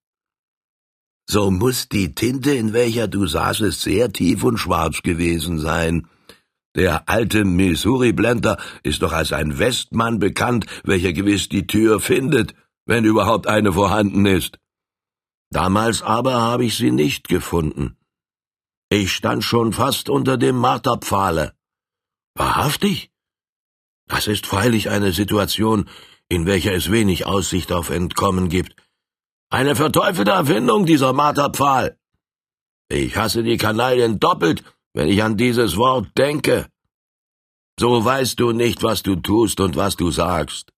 So 1.29 1.51
muss 1.51 1.89
die 1.89 2.15
Tinte, 2.15 2.53
in 2.53 2.73
welcher 2.73 3.07
du 3.07 3.25
saßest, 3.25 3.81
sehr 3.81 4.11
tief 4.11 4.43
und 4.43 4.57
schwarz 4.57 5.01
gewesen 5.01 5.59
sein, 5.59 6.07
der 6.75 7.07
alte 7.07 7.45
Missouri-Blender 7.45 8.57
ist 8.81 9.01
doch 9.01 9.13
als 9.13 9.31
ein 9.31 9.59
Westmann 9.59 10.19
bekannt, 10.19 10.65
welcher 10.83 11.13
gewiss 11.13 11.49
die 11.49 11.67
Tür 11.67 11.99
findet, 11.99 12.55
wenn 12.85 13.05
überhaupt 13.05 13.47
eine 13.47 13.73
vorhanden 13.73 14.25
ist. 14.25 14.59
Damals 15.51 16.01
aber 16.01 16.41
habe 16.41 16.65
ich 16.65 16.75
sie 16.75 16.91
nicht 16.91 17.27
gefunden. 17.27 17.97
Ich 18.89 19.11
stand 19.11 19.43
schon 19.43 19.73
fast 19.73 20.09
unter 20.09 20.37
dem 20.37 20.55
Marterpfahle. 20.55 21.53
Wahrhaftig? 22.35 23.11
Das 24.07 24.27
ist 24.27 24.47
freilich 24.47 24.89
eine 24.89 25.11
Situation, 25.11 25.89
in 26.27 26.45
welcher 26.45 26.73
es 26.73 26.91
wenig 26.91 27.25
Aussicht 27.25 27.71
auf 27.71 27.91
Entkommen 27.91 28.49
gibt. 28.49 28.75
Eine 29.49 29.75
verteufelte 29.75 30.31
Erfindung, 30.31 30.85
dieser 30.87 31.13
Marterpfahl. 31.13 31.99
Ich 32.89 33.15
hasse 33.15 33.43
die 33.43 33.57
Kanaillen 33.57 34.19
doppelt, 34.19 34.63
wenn 34.93 35.07
ich 35.07 35.23
an 35.23 35.37
dieses 35.37 35.77
Wort 35.77 36.07
denke. 36.17 36.67
So 37.79 38.05
weißt 38.05 38.39
du 38.39 38.51
nicht, 38.51 38.83
was 38.83 39.03
du 39.03 39.15
tust 39.15 39.59
und 39.59 39.75
was 39.75 39.95
du 39.95 40.11
sagst. 40.11 40.71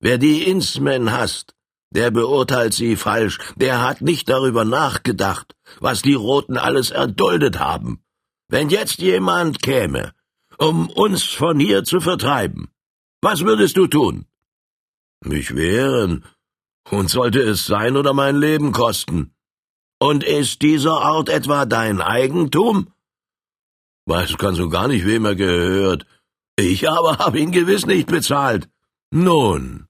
Wer 0.00 0.18
die 0.18 0.44
Insmen 0.44 1.12
hasst, 1.12 1.54
der 1.90 2.10
beurteilt 2.10 2.74
sie 2.74 2.96
falsch, 2.96 3.38
der 3.56 3.82
hat 3.82 4.00
nicht 4.00 4.28
darüber 4.28 4.64
nachgedacht, 4.64 5.54
was 5.80 6.02
die 6.02 6.14
Roten 6.14 6.56
alles 6.56 6.90
erduldet 6.90 7.58
haben. 7.58 8.02
Wenn 8.48 8.68
jetzt 8.68 8.98
jemand 8.98 9.62
käme, 9.62 10.12
um 10.58 10.88
uns 10.90 11.24
von 11.24 11.58
hier 11.58 11.84
zu 11.84 12.00
vertreiben, 12.00 12.68
was 13.20 13.40
würdest 13.40 13.76
du 13.76 13.86
tun? 13.86 14.26
Mich 15.20 15.54
wehren, 15.54 16.24
und 16.90 17.08
sollte 17.08 17.40
es 17.40 17.66
sein 17.66 17.96
oder 17.96 18.12
mein 18.12 18.36
Leben 18.36 18.72
kosten. 18.72 19.34
Und 19.98 20.22
ist 20.22 20.62
dieser 20.62 20.96
Ort 21.00 21.28
etwa 21.28 21.64
dein 21.64 22.00
Eigentum? 22.00 22.88
Weiß 24.06 24.36
kannst 24.36 24.60
du 24.60 24.68
gar 24.68 24.88
nicht, 24.88 25.06
wem 25.06 25.24
er 25.24 25.34
gehört. 25.34 26.06
Ich 26.56 26.88
aber 26.88 27.18
hab 27.18 27.34
ihn 27.34 27.52
gewiss 27.52 27.86
nicht 27.86 28.08
bezahlt. 28.08 28.68
Nun, 29.10 29.88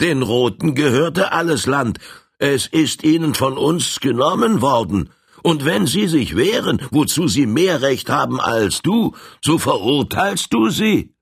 den 0.00 0.22
Roten 0.22 0.74
gehörte 0.74 1.32
alles 1.32 1.66
Land. 1.66 1.98
Es 2.38 2.66
ist 2.66 3.04
ihnen 3.04 3.34
von 3.34 3.56
uns 3.56 4.00
genommen 4.00 4.62
worden. 4.62 5.10
Und 5.42 5.64
wenn 5.64 5.86
sie 5.86 6.08
sich 6.08 6.36
wehren, 6.36 6.80
wozu 6.90 7.28
sie 7.28 7.46
mehr 7.46 7.82
Recht 7.82 8.08
haben 8.08 8.40
als 8.40 8.80
du, 8.80 9.14
so 9.40 9.58
verurteilst 9.58 10.52
du 10.52 10.70
sie. 10.70 11.14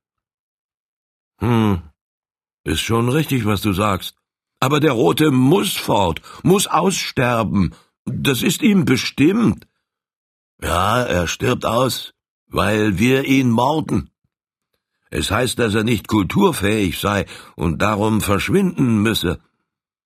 Hm, 1.38 1.82
ist 2.64 2.80
schon 2.80 3.08
richtig, 3.08 3.44
was 3.44 3.62
du 3.62 3.72
sagst. 3.72 4.14
Aber 4.60 4.78
der 4.78 4.92
Rote 4.92 5.30
muss 5.30 5.76
fort, 5.76 6.20
muss 6.42 6.66
aussterben. 6.66 7.74
Das 8.04 8.42
ist 8.42 8.62
ihm 8.62 8.84
bestimmt. 8.84 9.66
Ja, 10.62 11.02
er 11.02 11.26
stirbt 11.26 11.64
aus 11.64 12.12
weil 12.50 12.98
wir 12.98 13.24
ihn 13.24 13.50
morden. 13.50 14.10
Es 15.10 15.30
heißt, 15.30 15.58
dass 15.58 15.74
er 15.74 15.84
nicht 15.84 16.06
kulturfähig 16.06 16.98
sei 16.98 17.26
und 17.56 17.82
darum 17.82 18.20
verschwinden 18.20 19.02
müsse. 19.02 19.40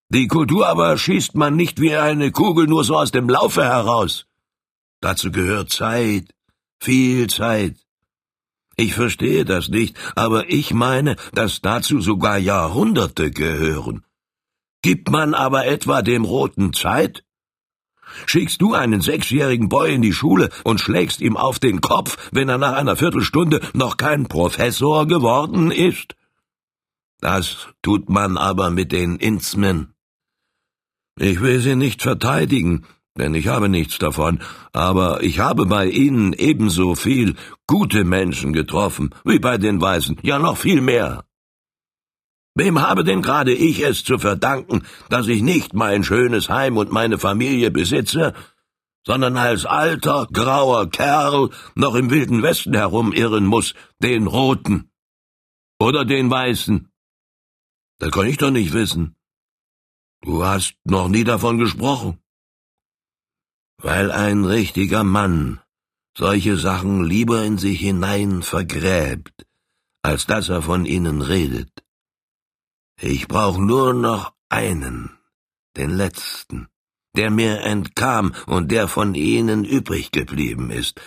Die 0.08 0.28
Kultur 0.28 0.68
aber 0.68 0.96
schießt 0.96 1.34
man 1.34 1.56
nicht 1.56 1.80
wie 1.80 1.96
eine 1.96 2.30
Kugel 2.30 2.66
nur 2.66 2.84
so 2.84 2.96
aus 2.96 3.10
dem 3.10 3.28
Laufe 3.28 3.64
heraus. 3.64 4.26
Dazu 5.00 5.30
gehört 5.30 5.70
Zeit, 5.70 6.34
viel 6.80 7.28
Zeit. 7.28 7.76
Ich 8.76 8.94
verstehe 8.94 9.44
das 9.44 9.68
nicht, 9.68 9.96
aber 10.16 10.48
ich 10.48 10.72
meine, 10.72 11.16
dass 11.32 11.60
dazu 11.60 12.00
sogar 12.00 12.38
Jahrhunderte 12.38 13.30
gehören. 13.30 14.04
Gibt 14.82 15.10
man 15.10 15.34
aber 15.34 15.66
etwa 15.66 16.02
dem 16.02 16.24
Roten 16.24 16.72
Zeit, 16.72 17.23
Schickst 18.26 18.60
du 18.60 18.74
einen 18.74 19.00
sechsjährigen 19.00 19.68
Boy 19.68 19.94
in 19.94 20.02
die 20.02 20.12
Schule 20.12 20.50
und 20.62 20.80
schlägst 20.80 21.20
ihm 21.20 21.36
auf 21.36 21.58
den 21.58 21.80
Kopf, 21.80 22.16
wenn 22.32 22.48
er 22.48 22.58
nach 22.58 22.74
einer 22.74 22.96
Viertelstunde 22.96 23.60
noch 23.72 23.96
kein 23.96 24.26
Professor 24.26 25.06
geworden 25.06 25.70
ist? 25.70 26.14
Das 27.20 27.68
tut 27.82 28.08
man 28.08 28.36
aber 28.36 28.70
mit 28.70 28.92
den 28.92 29.16
Inzmen. 29.16 29.94
Ich 31.18 31.40
will 31.40 31.60
sie 31.60 31.76
nicht 31.76 32.02
verteidigen, 32.02 32.86
denn 33.16 33.34
ich 33.34 33.46
habe 33.46 33.68
nichts 33.68 33.98
davon, 33.98 34.40
aber 34.72 35.22
ich 35.22 35.38
habe 35.38 35.66
bei 35.66 35.86
ihnen 35.86 36.32
ebenso 36.32 36.96
viel 36.96 37.36
gute 37.66 38.04
Menschen 38.04 38.52
getroffen 38.52 39.10
wie 39.24 39.38
bei 39.38 39.56
den 39.56 39.80
Weißen, 39.80 40.18
ja 40.22 40.38
noch 40.38 40.56
viel 40.56 40.80
mehr. 40.80 41.24
Wem 42.54 42.80
habe 42.80 43.02
denn 43.02 43.22
gerade 43.22 43.52
ich 43.52 43.80
es 43.80 44.04
zu 44.04 44.18
verdanken, 44.18 44.86
dass 45.08 45.26
ich 45.26 45.42
nicht 45.42 45.74
mein 45.74 46.04
schönes 46.04 46.48
Heim 46.48 46.76
und 46.76 46.92
meine 46.92 47.18
Familie 47.18 47.70
besitze, 47.70 48.32
sondern 49.04 49.36
als 49.36 49.66
alter, 49.66 50.28
grauer 50.32 50.88
Kerl 50.88 51.50
noch 51.74 51.94
im 51.94 52.10
wilden 52.10 52.42
Westen 52.42 52.74
herumirren 52.74 53.44
muss, 53.44 53.74
den 54.00 54.26
Roten 54.28 54.90
oder 55.80 56.04
den 56.04 56.30
Weißen? 56.30 56.90
Das 57.98 58.10
kann 58.10 58.26
ich 58.26 58.38
doch 58.38 58.50
nicht 58.50 58.72
wissen. 58.72 59.16
Du 60.22 60.44
hast 60.44 60.74
noch 60.84 61.08
nie 61.08 61.24
davon 61.24 61.58
gesprochen. 61.58 62.18
Weil 63.78 64.10
ein 64.10 64.44
richtiger 64.44 65.04
Mann 65.04 65.60
solche 66.16 66.56
Sachen 66.56 67.04
lieber 67.04 67.44
in 67.44 67.58
sich 67.58 67.80
hinein 67.80 68.42
vergräbt, 68.42 69.46
als 70.02 70.26
dass 70.26 70.48
er 70.48 70.62
von 70.62 70.86
ihnen 70.86 71.20
redet. 71.20 71.83
Ich 73.00 73.28
brauch 73.28 73.58
nur 73.58 73.92
noch 73.92 74.34
einen, 74.48 75.18
den 75.76 75.90
letzten, 75.90 76.68
der 77.16 77.30
mir 77.30 77.60
entkam 77.60 78.34
und 78.46 78.70
der 78.70 78.88
von 78.88 79.14
ihnen 79.14 79.64
übrig 79.64 80.12
geblieben 80.12 80.70
ist. 80.70 81.00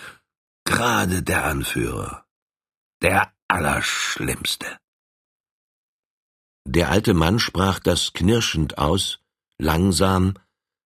Gerade 0.64 1.22
der 1.22 1.44
Anführer. 1.44 2.26
Der 3.00 3.32
Allerschlimmste. 3.48 4.78
Der 6.66 6.90
alte 6.90 7.14
Mann 7.14 7.38
sprach 7.38 7.78
das 7.78 8.12
knirschend 8.12 8.76
aus, 8.76 9.20
langsam, 9.56 10.34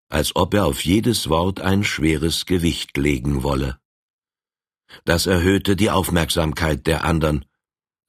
als 0.08 0.36
ob 0.36 0.54
er 0.54 0.66
auf 0.66 0.84
jedes 0.84 1.28
Wort 1.28 1.60
ein 1.60 1.82
schweres 1.82 2.46
Gewicht 2.46 2.96
legen 2.96 3.42
wolle. 3.42 3.80
Das 5.04 5.26
erhöhte 5.26 5.74
die 5.74 5.90
Aufmerksamkeit 5.90 6.86
der 6.86 7.04
andern, 7.04 7.44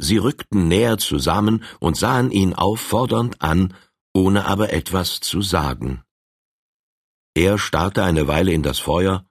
Sie 0.04 0.18
rückten 0.18 0.68
näher 0.68 0.98
zusammen 0.98 1.64
und 1.80 1.96
sahen 1.96 2.30
ihn 2.30 2.54
auffordernd 2.54 3.42
an, 3.42 3.74
ohne 4.14 4.46
aber 4.46 4.74
etwas 4.74 5.22
zu 5.22 5.42
sagen. 5.42 6.04
Er 7.34 7.58
starrte 7.58 8.04
eine 8.04 8.28
Weile 8.28 8.52
in 8.52 8.64
das 8.64 8.80
Feuer, 8.80 9.26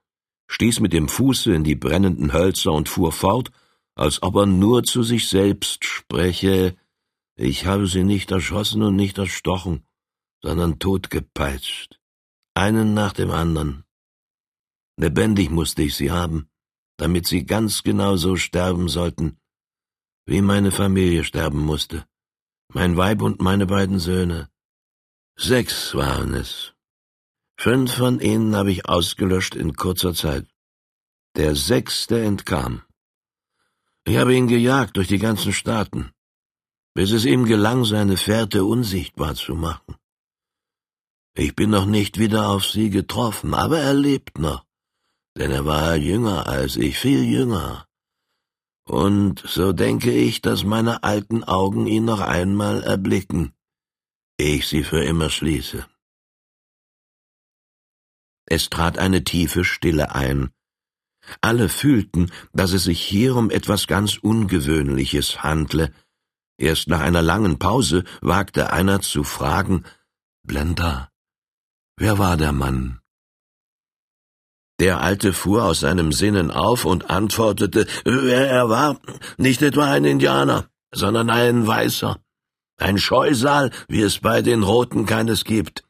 stieß 0.49 0.81
mit 0.81 0.95
dem 0.95 1.09
Fuße 1.09 1.55
in 1.55 1.63
die 1.63 1.75
brennenden 1.75 2.33
Hölzer 2.33 2.73
und 2.73 2.89
fuhr 2.89 3.13
fort, 3.13 3.53
als 3.95 4.23
ob 4.23 4.37
er 4.37 4.47
nur 4.47 4.83
zu 4.83 5.03
sich 5.03 5.29
selbst 5.29 5.85
spreche 5.85 6.75
Ich 7.37 7.67
habe 7.67 7.87
sie 7.87 8.05
nicht 8.05 8.31
erschossen 8.31 8.83
und 8.83 8.97
nicht 8.97 9.19
erstochen, 9.19 9.85
sondern 10.43 10.79
totgepeitscht, 10.79 12.01
einen 12.55 12.95
nach 12.95 13.13
dem 13.13 13.31
anderen. 13.31 13.85
Lebendig 14.97 15.51
musste 15.51 15.83
ich 15.83 15.97
sie 15.97 16.11
haben, 16.11 16.49
damit 16.97 17.27
sie 17.27 17.45
ganz 17.45 17.83
genau 17.83 18.17
so 18.17 18.37
sterben 18.37 18.89
sollten, 18.89 19.39
wie 20.27 20.43
meine 20.43 20.71
Familie 20.71 21.25
sterben 21.25 21.61
musste, 21.61 22.07
mein 22.69 22.97
Weib 22.97 23.23
und 23.23 23.41
meine 23.41 23.67
beiden 23.67 23.99
Söhne. 23.99 24.49
Sechs 25.37 25.95
waren 25.95 26.35
es. 26.35 26.75
Fünf 27.57 27.95
von 27.95 28.21
ihnen 28.21 28.55
habe 28.57 28.73
ich 28.73 28.89
ausgelöscht 28.89 29.55
in 29.55 29.75
kurzer 29.75 30.15
Zeit. 30.15 30.47
Der 31.37 31.55
sechste 31.57 32.23
entkam. 32.23 32.83
Ich 34.05 34.17
habe 34.17 34.35
ihn 34.35 34.49
gejagt 34.49 34.97
durch 34.97 35.09
die 35.09 35.19
ganzen 35.19 35.53
Staaten, 35.53 36.11
bis 36.95 37.13
es 37.13 37.25
ihm 37.25 37.45
gelang, 37.45 37.85
seine 37.85 38.17
Fährte 38.17 38.65
unsichtbar 38.65 39.35
zu 39.35 39.55
machen. 39.55 39.97
Ich 41.35 41.57
bin 41.57 41.71
noch 41.71 41.87
nicht 41.87 42.19
wieder 42.19 42.49
auf 42.49 42.67
sie 42.67 42.91
getroffen, 42.91 43.55
aber 43.55 43.79
er 43.79 43.95
lebt 43.95 44.39
noch, 44.39 44.67
denn 45.37 45.51
er 45.51 45.65
war 45.65 45.97
jünger 45.97 46.47
als 46.47 46.77
ich, 46.77 46.99
viel 46.99 47.25
jünger. 47.25 47.87
Und 48.85 49.43
so 49.47 49.73
denke 49.73 50.13
ich, 50.13 50.43
dass 50.43 50.65
meine 50.65 51.03
alten 51.05 51.45
Augen 51.45 51.87
ihn 51.87 52.05
noch 52.05 52.21
einmal 52.21 52.83
erblicken, 52.83 53.53
ehe 54.39 54.57
ich 54.57 54.67
sie 54.67 54.83
für 54.83 55.03
immer 55.05 55.31
schließe. 55.31 55.87
Es 58.47 58.71
trat 58.71 58.99
eine 58.99 59.25
tiefe 59.25 59.65
Stille 59.65 60.15
ein. 60.15 60.51
Alle 61.41 61.69
fühlten, 61.69 62.33
dass 62.53 62.73
es 62.73 62.85
sich 62.85 63.01
hier 63.01 63.37
um 63.37 63.51
etwas 63.51 63.87
ganz 63.87 64.17
Ungewöhnliches 64.17 65.43
handle. 65.43 65.93
Erst 66.59 66.89
nach 66.89 67.01
einer 67.01 67.23
langen 67.23 67.59
Pause 67.59 68.05
wagte 68.21 68.73
einer 68.73 69.01
zu 69.01 69.23
fragen 69.23 69.85
Blender, 70.43 71.11
wer 71.97 72.19
war 72.19 72.37
der 72.37 72.53
Mann? 72.53 73.02
Der 74.83 75.01
Alte 75.01 75.33
fuhr 75.33 75.63
aus 75.63 75.79
seinem 75.79 76.11
Sinnen 76.11 76.51
auf 76.51 76.85
und 76.85 77.09
antwortete, 77.09 77.87
er 78.05 78.69
war, 78.69 78.99
nicht 79.37 79.63
etwa 79.63 79.85
ein 79.85 80.05
Indianer, 80.05 80.67
sondern 80.93 81.31
ein 81.31 81.65
Weißer, 81.65 82.19
ein 82.79 82.99
Scheusal, 82.99 83.71
wie 83.87 84.03
es 84.03 84.19
bei 84.19 84.43
den 84.43 84.65
Roten 84.65 85.07
keines 85.07 85.45
gibt. 85.45 85.85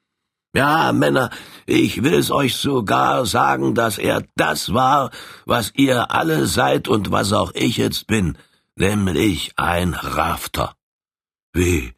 Ja, 0.54 0.92
Männer, 0.92 1.30
ich 1.64 2.02
will's 2.02 2.30
euch 2.30 2.56
sogar 2.56 3.24
sagen, 3.24 3.74
dass 3.74 3.96
er 3.96 4.24
das 4.36 4.74
war, 4.74 5.10
was 5.46 5.72
ihr 5.74 6.10
alle 6.10 6.44
seid 6.44 6.86
und 6.86 7.10
was 7.10 7.32
auch 7.32 7.52
ich 7.54 7.78
jetzt 7.78 8.06
bin, 8.08 8.36
nämlich 8.76 9.54
ein 9.56 9.94
Rafter. 9.94 10.74
Wie? 11.54 11.94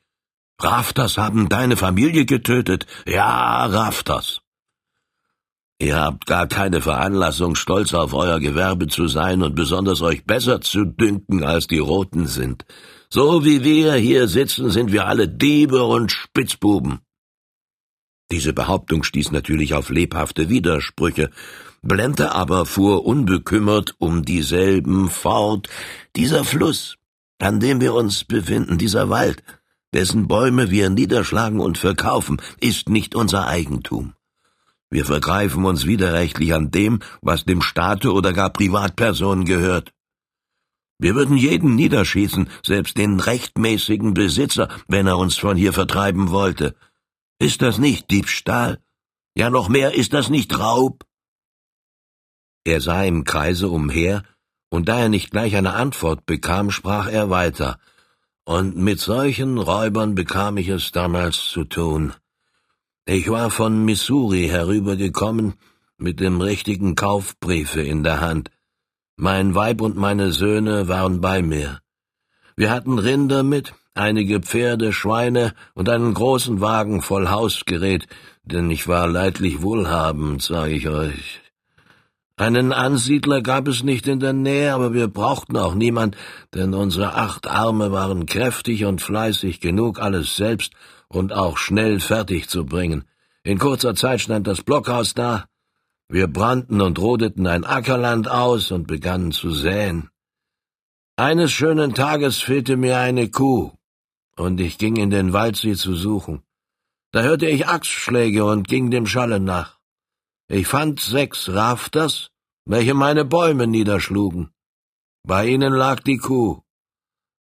Rafters 0.61 1.19
haben 1.19 1.49
deine 1.49 1.77
Familie 1.77 2.25
getötet? 2.25 2.87
Ja, 3.05 3.67
Rafters. 3.67 4.44
Ihr 5.85 5.97
habt 5.97 6.25
gar 6.25 6.47
keine 6.47 6.81
Veranlassung, 6.81 7.57
stolz 7.57 7.93
auf 7.93 8.15
euer 8.15 8.41
Gewerbe 8.41 8.87
zu 8.87 9.07
sein 9.07 9.43
und 9.43 9.55
besonders 9.55 10.01
euch 10.01 10.25
besser 10.25 10.63
zu 10.63 10.87
dünken, 10.87 11.45
als 11.45 11.67
die 11.67 11.79
Roten 11.79 12.27
sind. 12.27 12.65
So 13.11 13.45
wie 13.45 13.63
wir 13.65 13.93
hier 13.93 14.27
sitzen, 14.27 14.71
sind 14.71 14.93
wir 14.93 15.07
alle 15.07 15.29
Diebe 15.29 15.85
und 15.85 16.11
Spitzbuben. 16.11 17.01
Diese 18.33 18.55
Behauptung 18.55 19.03
stieß 19.03 19.31
natürlich 19.33 19.75
auf 19.75 19.91
lebhafte 19.91 20.49
Widersprüche. 20.49 21.29
Blente 21.83 22.33
aber 22.33 22.65
fuhr 22.65 23.05
unbekümmert 23.05 23.95
um 23.99 24.25
dieselben 24.25 25.11
fort. 25.11 25.69
Dieser 26.17 26.45
Fluss, 26.45 26.97
an 27.39 27.61
dem 27.61 27.83
wir 27.83 27.93
uns 27.93 28.25
befinden, 28.25 28.79
dieser 28.79 29.11
Wald, 29.11 29.43
dessen 29.93 30.29
Bäume 30.29 30.71
wir 30.71 30.89
niederschlagen 30.89 31.61
und 31.61 31.77
verkaufen, 31.77 32.41
ist 32.59 32.89
nicht 32.89 33.15
unser 33.15 33.47
Eigentum. 33.47 34.15
Wir 34.91 35.05
vergreifen 35.05 35.65
uns 35.65 35.87
widerrechtlich 35.87 36.55
an 36.55 36.71
dem, 36.71 37.01
was 37.21 37.45
dem 37.45 37.63
Staate 37.63 38.13
oder 38.13 38.33
gar 38.33 38.51
Privatpersonen 38.51 39.45
gehört. 39.45 39.93
Wir 40.99 41.15
würden 41.15 41.37
jeden 41.37 41.75
niederschießen, 41.75 42.49
selbst 42.65 42.97
den 42.97 43.19
rechtmäßigen 43.19 44.15
Besitzer, 44.15 44.69
wenn 44.87 45.07
er 45.07 45.19
uns 45.19 45.37
von 45.37 45.57
hier 45.57 45.73
vertreiben 45.73 46.31
wollte. 46.31 46.77
Ist 47.39 47.63
das 47.63 47.79
nicht 47.79 48.11
Diebstahl? 48.11 48.81
Ja, 49.37 49.51
noch 49.51 49.69
mehr 49.69 49.95
ist 49.95 50.13
das 50.13 50.31
nicht 50.31 50.57
Raub? 50.59 51.05
Er 52.65 52.81
sah 52.81 53.03
im 53.03 53.25
Kreise 53.25 53.69
umher, 53.69 54.23
und 54.71 54.89
da 54.89 54.99
er 55.01 55.09
nicht 55.09 55.31
gleich 55.31 55.57
eine 55.57 55.75
Antwort 55.75 56.27
bekam, 56.27 56.71
sprach 56.71 57.09
er 57.09 57.31
weiter. 57.31 57.79
Und 58.45 58.77
mit 58.77 59.01
solchen 59.01 59.59
Räubern 59.59 60.15
bekam 60.15 60.57
ich 60.57 60.69
es 60.69 60.93
damals 60.93 61.49
zu 61.49 61.65
tun. 61.65 62.15
Ich 63.07 63.29
war 63.29 63.51
von 63.51 63.85
Missouri 63.85 64.49
herübergekommen, 64.49 65.55
mit 65.99 66.21
dem 66.21 66.41
richtigen 66.41 66.95
Kaufbriefe 66.95 67.83
in 67.83 68.03
der 68.03 68.23
Hand. 68.23 68.51
Mein 69.17 69.55
Weib 69.55 69.83
und 69.83 69.95
meine 69.95 70.33
Söhne 70.33 70.89
waren 70.89 71.21
bei 71.21 71.43
mir. 71.43 71.81
Wir 72.57 72.71
hatten 72.71 72.99
Rinder 72.99 73.43
mit, 73.43 73.75
einige 73.93 74.41
Pferde, 74.41 74.95
Schweine 74.95 75.53
und 75.75 75.91
einen 75.91 76.15
großen 76.15 76.63
Wagen 76.63 77.03
voll 77.03 77.29
Hausgerät, 77.29 78.07
denn 78.43 78.71
ich 78.71 78.89
war 78.89 79.07
leidlich 79.07 79.61
wohlhabend, 79.61 80.41
sage 80.41 80.73
ich 80.73 80.89
euch. 80.89 81.43
Einen 82.37 82.73
Ansiedler 82.73 83.43
gab 83.43 83.69
es 83.69 83.83
nicht 83.83 84.09
in 84.09 84.19
der 84.19 84.33
Nähe, 84.33 84.73
aber 84.73 84.95
wir 84.95 85.09
brauchten 85.09 85.59
auch 85.59 85.75
niemand, 85.75 86.17
denn 86.55 86.73
unsere 86.73 87.15
acht 87.15 87.47
Arme 87.47 87.93
waren 87.93 88.25
kräftig 88.25 88.87
und 88.87 89.03
fleißig 89.03 89.61
genug, 89.61 90.01
alles 90.01 90.37
selbst 90.37 90.73
und 91.15 91.33
auch 91.33 91.57
schnell 91.59 92.01
fertig 92.01 92.49
zu 92.49 92.65
bringen. 92.65 93.05
In 93.43 93.59
kurzer 93.59 93.95
Zeit 93.95 94.21
stand 94.21 94.47
das 94.47 94.63
Blockhaus 94.63 95.15
da, 95.15 95.47
wir 96.09 96.29
brannten 96.29 96.81
und 96.81 96.99
rodeten 96.99 97.47
ein 97.47 97.65
Ackerland 97.65 98.29
aus 98.29 98.71
und 98.71 98.87
begannen 98.87 99.33
zu 99.33 99.51
säen. 99.51 100.11
Eines 101.17 101.53
schönen 101.53 101.95
Tages 101.95 102.41
fehlte 102.41 102.77
mir 102.77 102.99
eine 102.99 103.31
Kuh 103.31 103.73
und 104.37 104.61
ich 104.61 104.79
ging 104.79 104.97
in 104.97 105.11
den 105.11 105.33
Wald, 105.33 105.57
sie 105.57 105.75
zu 105.75 105.95
suchen. 105.95 106.43
Da 107.13 107.23
hörte 107.23 107.47
ich 107.47 107.69
Axtschläge 107.69 108.45
und 108.45 108.69
ging 108.69 108.91
dem 108.91 109.07
Schalle 109.07 109.41
nach. 109.41 109.79
Ich 110.49 110.67
fand 110.67 111.01
sechs 111.01 111.49
Rafters, 111.49 112.31
welche 112.65 112.95
meine 112.95 113.25
Bäume 113.25 113.67
niederschlugen. 113.67 114.51
Bei 115.23 115.47
ihnen 115.47 115.73
lag 115.73 116.01
die 116.01 116.19
Kuh. 116.19 116.61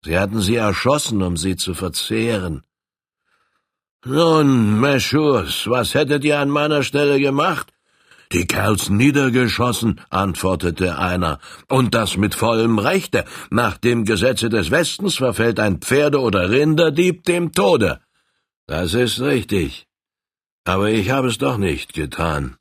Sie 0.03 0.19
hatten 0.19 0.41
sie 0.41 0.55
erschossen, 0.55 1.21
um 1.23 1.38
sie 1.38 1.55
zu 1.55 1.73
verzehren. 1.73 2.63
Nun, 4.03 4.79
Meschurs, 4.79 5.67
was 5.67 5.93
hättet 5.93 6.23
ihr 6.23 6.39
an 6.39 6.49
meiner 6.49 6.81
Stelle 6.81 7.19
gemacht? 7.19 7.71
Die 8.31 8.47
Kerls 8.47 8.89
niedergeschossen, 8.89 10.01
antwortete 10.09 10.97
einer, 10.97 11.39
und 11.67 11.93
das 11.93 12.17
mit 12.17 12.33
vollem 12.33 12.79
Rechte. 12.79 13.25
Nach 13.51 13.77
dem 13.77 14.03
Gesetze 14.05 14.49
des 14.49 14.71
Westens 14.71 15.17
verfällt 15.17 15.59
ein 15.59 15.81
Pferde- 15.81 16.19
oder 16.19 16.49
Rinderdieb 16.49 17.25
dem 17.25 17.51
Tode. 17.51 17.99
Das 18.65 18.95
ist 18.95 19.19
richtig. 19.19 19.85
Aber 20.63 20.89
ich 20.89 21.11
habe 21.11 21.27
es 21.27 21.37
doch 21.37 21.57
nicht 21.57 21.93
getan. 21.93 22.57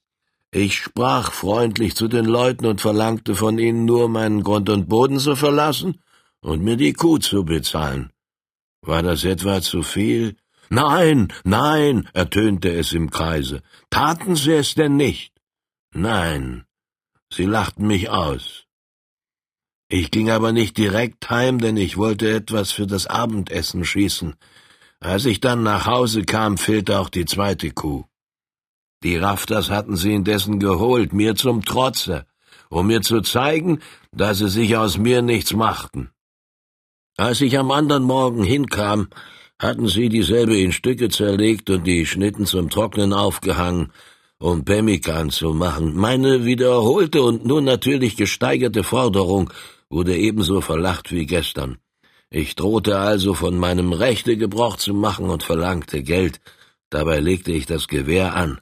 Ich 0.51 0.77
sprach 0.77 1.33
freundlich 1.33 1.95
zu 1.95 2.09
den 2.09 2.27
Leuten 2.27 2.67
und 2.67 2.83
verlangte 2.83 3.35
von 3.35 3.59
ihnen 3.59 3.87
nur, 3.87 4.11
meinen 4.11 4.43
Grund 4.43 4.69
und 4.69 4.91
Boden 4.91 5.19
zu 5.19 5.37
verlassen 5.37 6.03
und 6.41 6.63
mir 6.63 6.77
die 6.77 6.93
Kuh 6.93 7.17
zu 7.17 7.45
bezahlen. 7.45 8.11
War 8.83 9.03
das 9.03 9.25
etwa 9.25 9.63
zu 9.63 9.83
viel? 9.83 10.37
Nein, 10.73 11.33
nein, 11.43 12.09
ertönte 12.13 12.71
es 12.71 12.93
im 12.93 13.11
Kreise. 13.11 13.63
Taten 13.91 14.37
sie 14.37 14.53
es 14.53 14.75
denn 14.75 14.97
nicht? 14.97 15.35
Nein, 15.93 16.65
sie 17.33 17.45
lachten 17.45 17.89
mich 17.89 18.09
aus. 18.09 18.67
Ich 19.89 20.13
ging 20.13 20.31
aber 20.31 20.53
nicht 20.53 20.79
direkt 20.79 21.29
heim, 21.29 21.59
denn 21.59 21.77
ich 21.77 21.97
wollte 21.97 22.33
etwas 22.33 22.71
für 22.71 22.87
das 22.87 23.09
Abendessen 23.09 23.85
schießen. 23.85 24.37
Als 25.01 25.27
ich 25.27 25.41
dann 25.41 25.65
nach 25.65 25.87
Hause 25.87 26.23
kam, 26.23 26.57
fehlte 26.57 27.01
auch 27.01 27.09
die 27.09 27.25
zweite 27.25 27.73
Kuh. 27.73 28.05
Die 29.03 29.17
Rafters 29.17 29.71
hatten 29.71 29.97
sie 29.97 30.15
indessen 30.15 30.61
geholt, 30.61 31.13
mir 31.13 31.35
zum 31.35 31.65
Trotze, 31.65 32.27
um 32.69 32.87
mir 32.87 33.01
zu 33.01 33.21
zeigen, 33.23 33.81
dass 34.13 34.39
sie 34.39 34.49
sich 34.49 34.77
aus 34.77 34.99
mir 34.99 35.23
nichts 35.23 35.53
machten. 35.53 36.11
Als 37.17 37.41
ich 37.41 37.59
am 37.59 37.73
anderen 37.73 38.05
Morgen 38.05 38.45
hinkam, 38.45 39.09
hatten 39.61 39.89
sie 39.89 40.09
dieselbe 40.09 40.59
in 40.59 40.73
Stücke 40.73 41.11
zerlegt 41.11 41.69
und 41.69 41.87
die 41.87 42.07
Schnitten 42.07 42.47
zum 42.47 42.71
Trocknen 42.71 43.13
aufgehangen, 43.13 43.93
um 44.39 44.65
Pemmikan 44.65 45.29
zu 45.29 45.53
machen. 45.53 45.95
Meine 45.95 46.47
wiederholte 46.47 47.23
und 47.23 47.45
nun 47.45 47.65
natürlich 47.65 48.17
gesteigerte 48.17 48.83
Forderung 48.83 49.53
wurde 49.91 50.17
ebenso 50.17 50.63
verlacht 50.63 51.13
wie 51.13 51.27
gestern. 51.27 51.77
Ich 52.31 52.57
drohte 52.57 52.99
also 52.99 53.35
von 53.35 53.59
meinem 53.59 53.93
Rechte 53.93 54.39
Gebrauch 54.39 54.77
zu 54.77 54.95
machen 54.95 55.29
und 55.29 55.43
verlangte 55.43 56.03
Geld. 56.03 56.41
Dabei 56.89 57.21
legte 57.21 57.53
ich 57.53 57.67
das 57.67 57.87
Gewehr 57.87 58.35
an. 58.35 58.61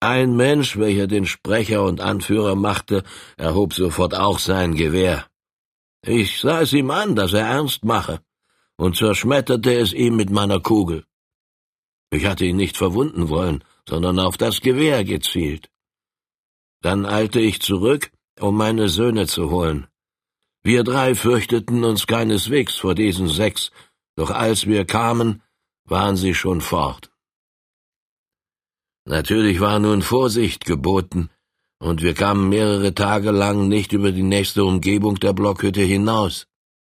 Ein 0.00 0.36
Mensch, 0.36 0.76
welcher 0.76 1.06
den 1.06 1.24
Sprecher 1.24 1.82
und 1.82 2.00
Anführer 2.02 2.56
machte, 2.56 3.04
erhob 3.38 3.72
sofort 3.72 4.14
auch 4.14 4.38
sein 4.38 4.74
Gewehr. 4.74 5.24
Ich 6.04 6.40
sah 6.40 6.60
es 6.60 6.72
ihm 6.74 6.90
an, 6.90 7.16
dass 7.16 7.32
er 7.32 7.46
ernst 7.46 7.84
mache, 7.84 8.20
und 8.80 8.96
zerschmetterte 8.96 9.74
es 9.74 9.92
ihm 9.92 10.16
mit 10.16 10.30
meiner 10.30 10.58
Kugel. 10.58 11.04
Ich 12.10 12.24
hatte 12.24 12.46
ihn 12.46 12.56
nicht 12.56 12.78
verwunden 12.78 13.28
wollen, 13.28 13.62
sondern 13.86 14.18
auf 14.18 14.38
das 14.38 14.62
Gewehr 14.62 15.04
gezielt. 15.04 15.68
Dann 16.80 17.04
eilte 17.04 17.40
ich 17.40 17.60
zurück, 17.60 18.10
um 18.40 18.56
meine 18.56 18.88
Söhne 18.88 19.26
zu 19.26 19.50
holen. 19.50 19.86
Wir 20.62 20.82
drei 20.82 21.14
fürchteten 21.14 21.84
uns 21.84 22.06
keineswegs 22.06 22.76
vor 22.76 22.94
diesen 22.94 23.28
sechs, 23.28 23.70
doch 24.16 24.30
als 24.30 24.66
wir 24.66 24.86
kamen, 24.86 25.42
waren 25.84 26.16
sie 26.16 26.34
schon 26.34 26.62
fort. 26.62 27.10
Natürlich 29.04 29.60
war 29.60 29.78
nun 29.78 30.00
Vorsicht 30.00 30.64
geboten, 30.64 31.28
und 31.80 32.00
wir 32.00 32.14
kamen 32.14 32.48
mehrere 32.48 32.94
Tage 32.94 33.30
lang 33.30 33.68
nicht 33.68 33.92
über 33.92 34.10
die 34.10 34.22
nächste 34.22 34.64
Umgebung 34.64 35.16
der 35.16 35.34
Blockhütte 35.34 35.82
hinaus. 35.82 36.49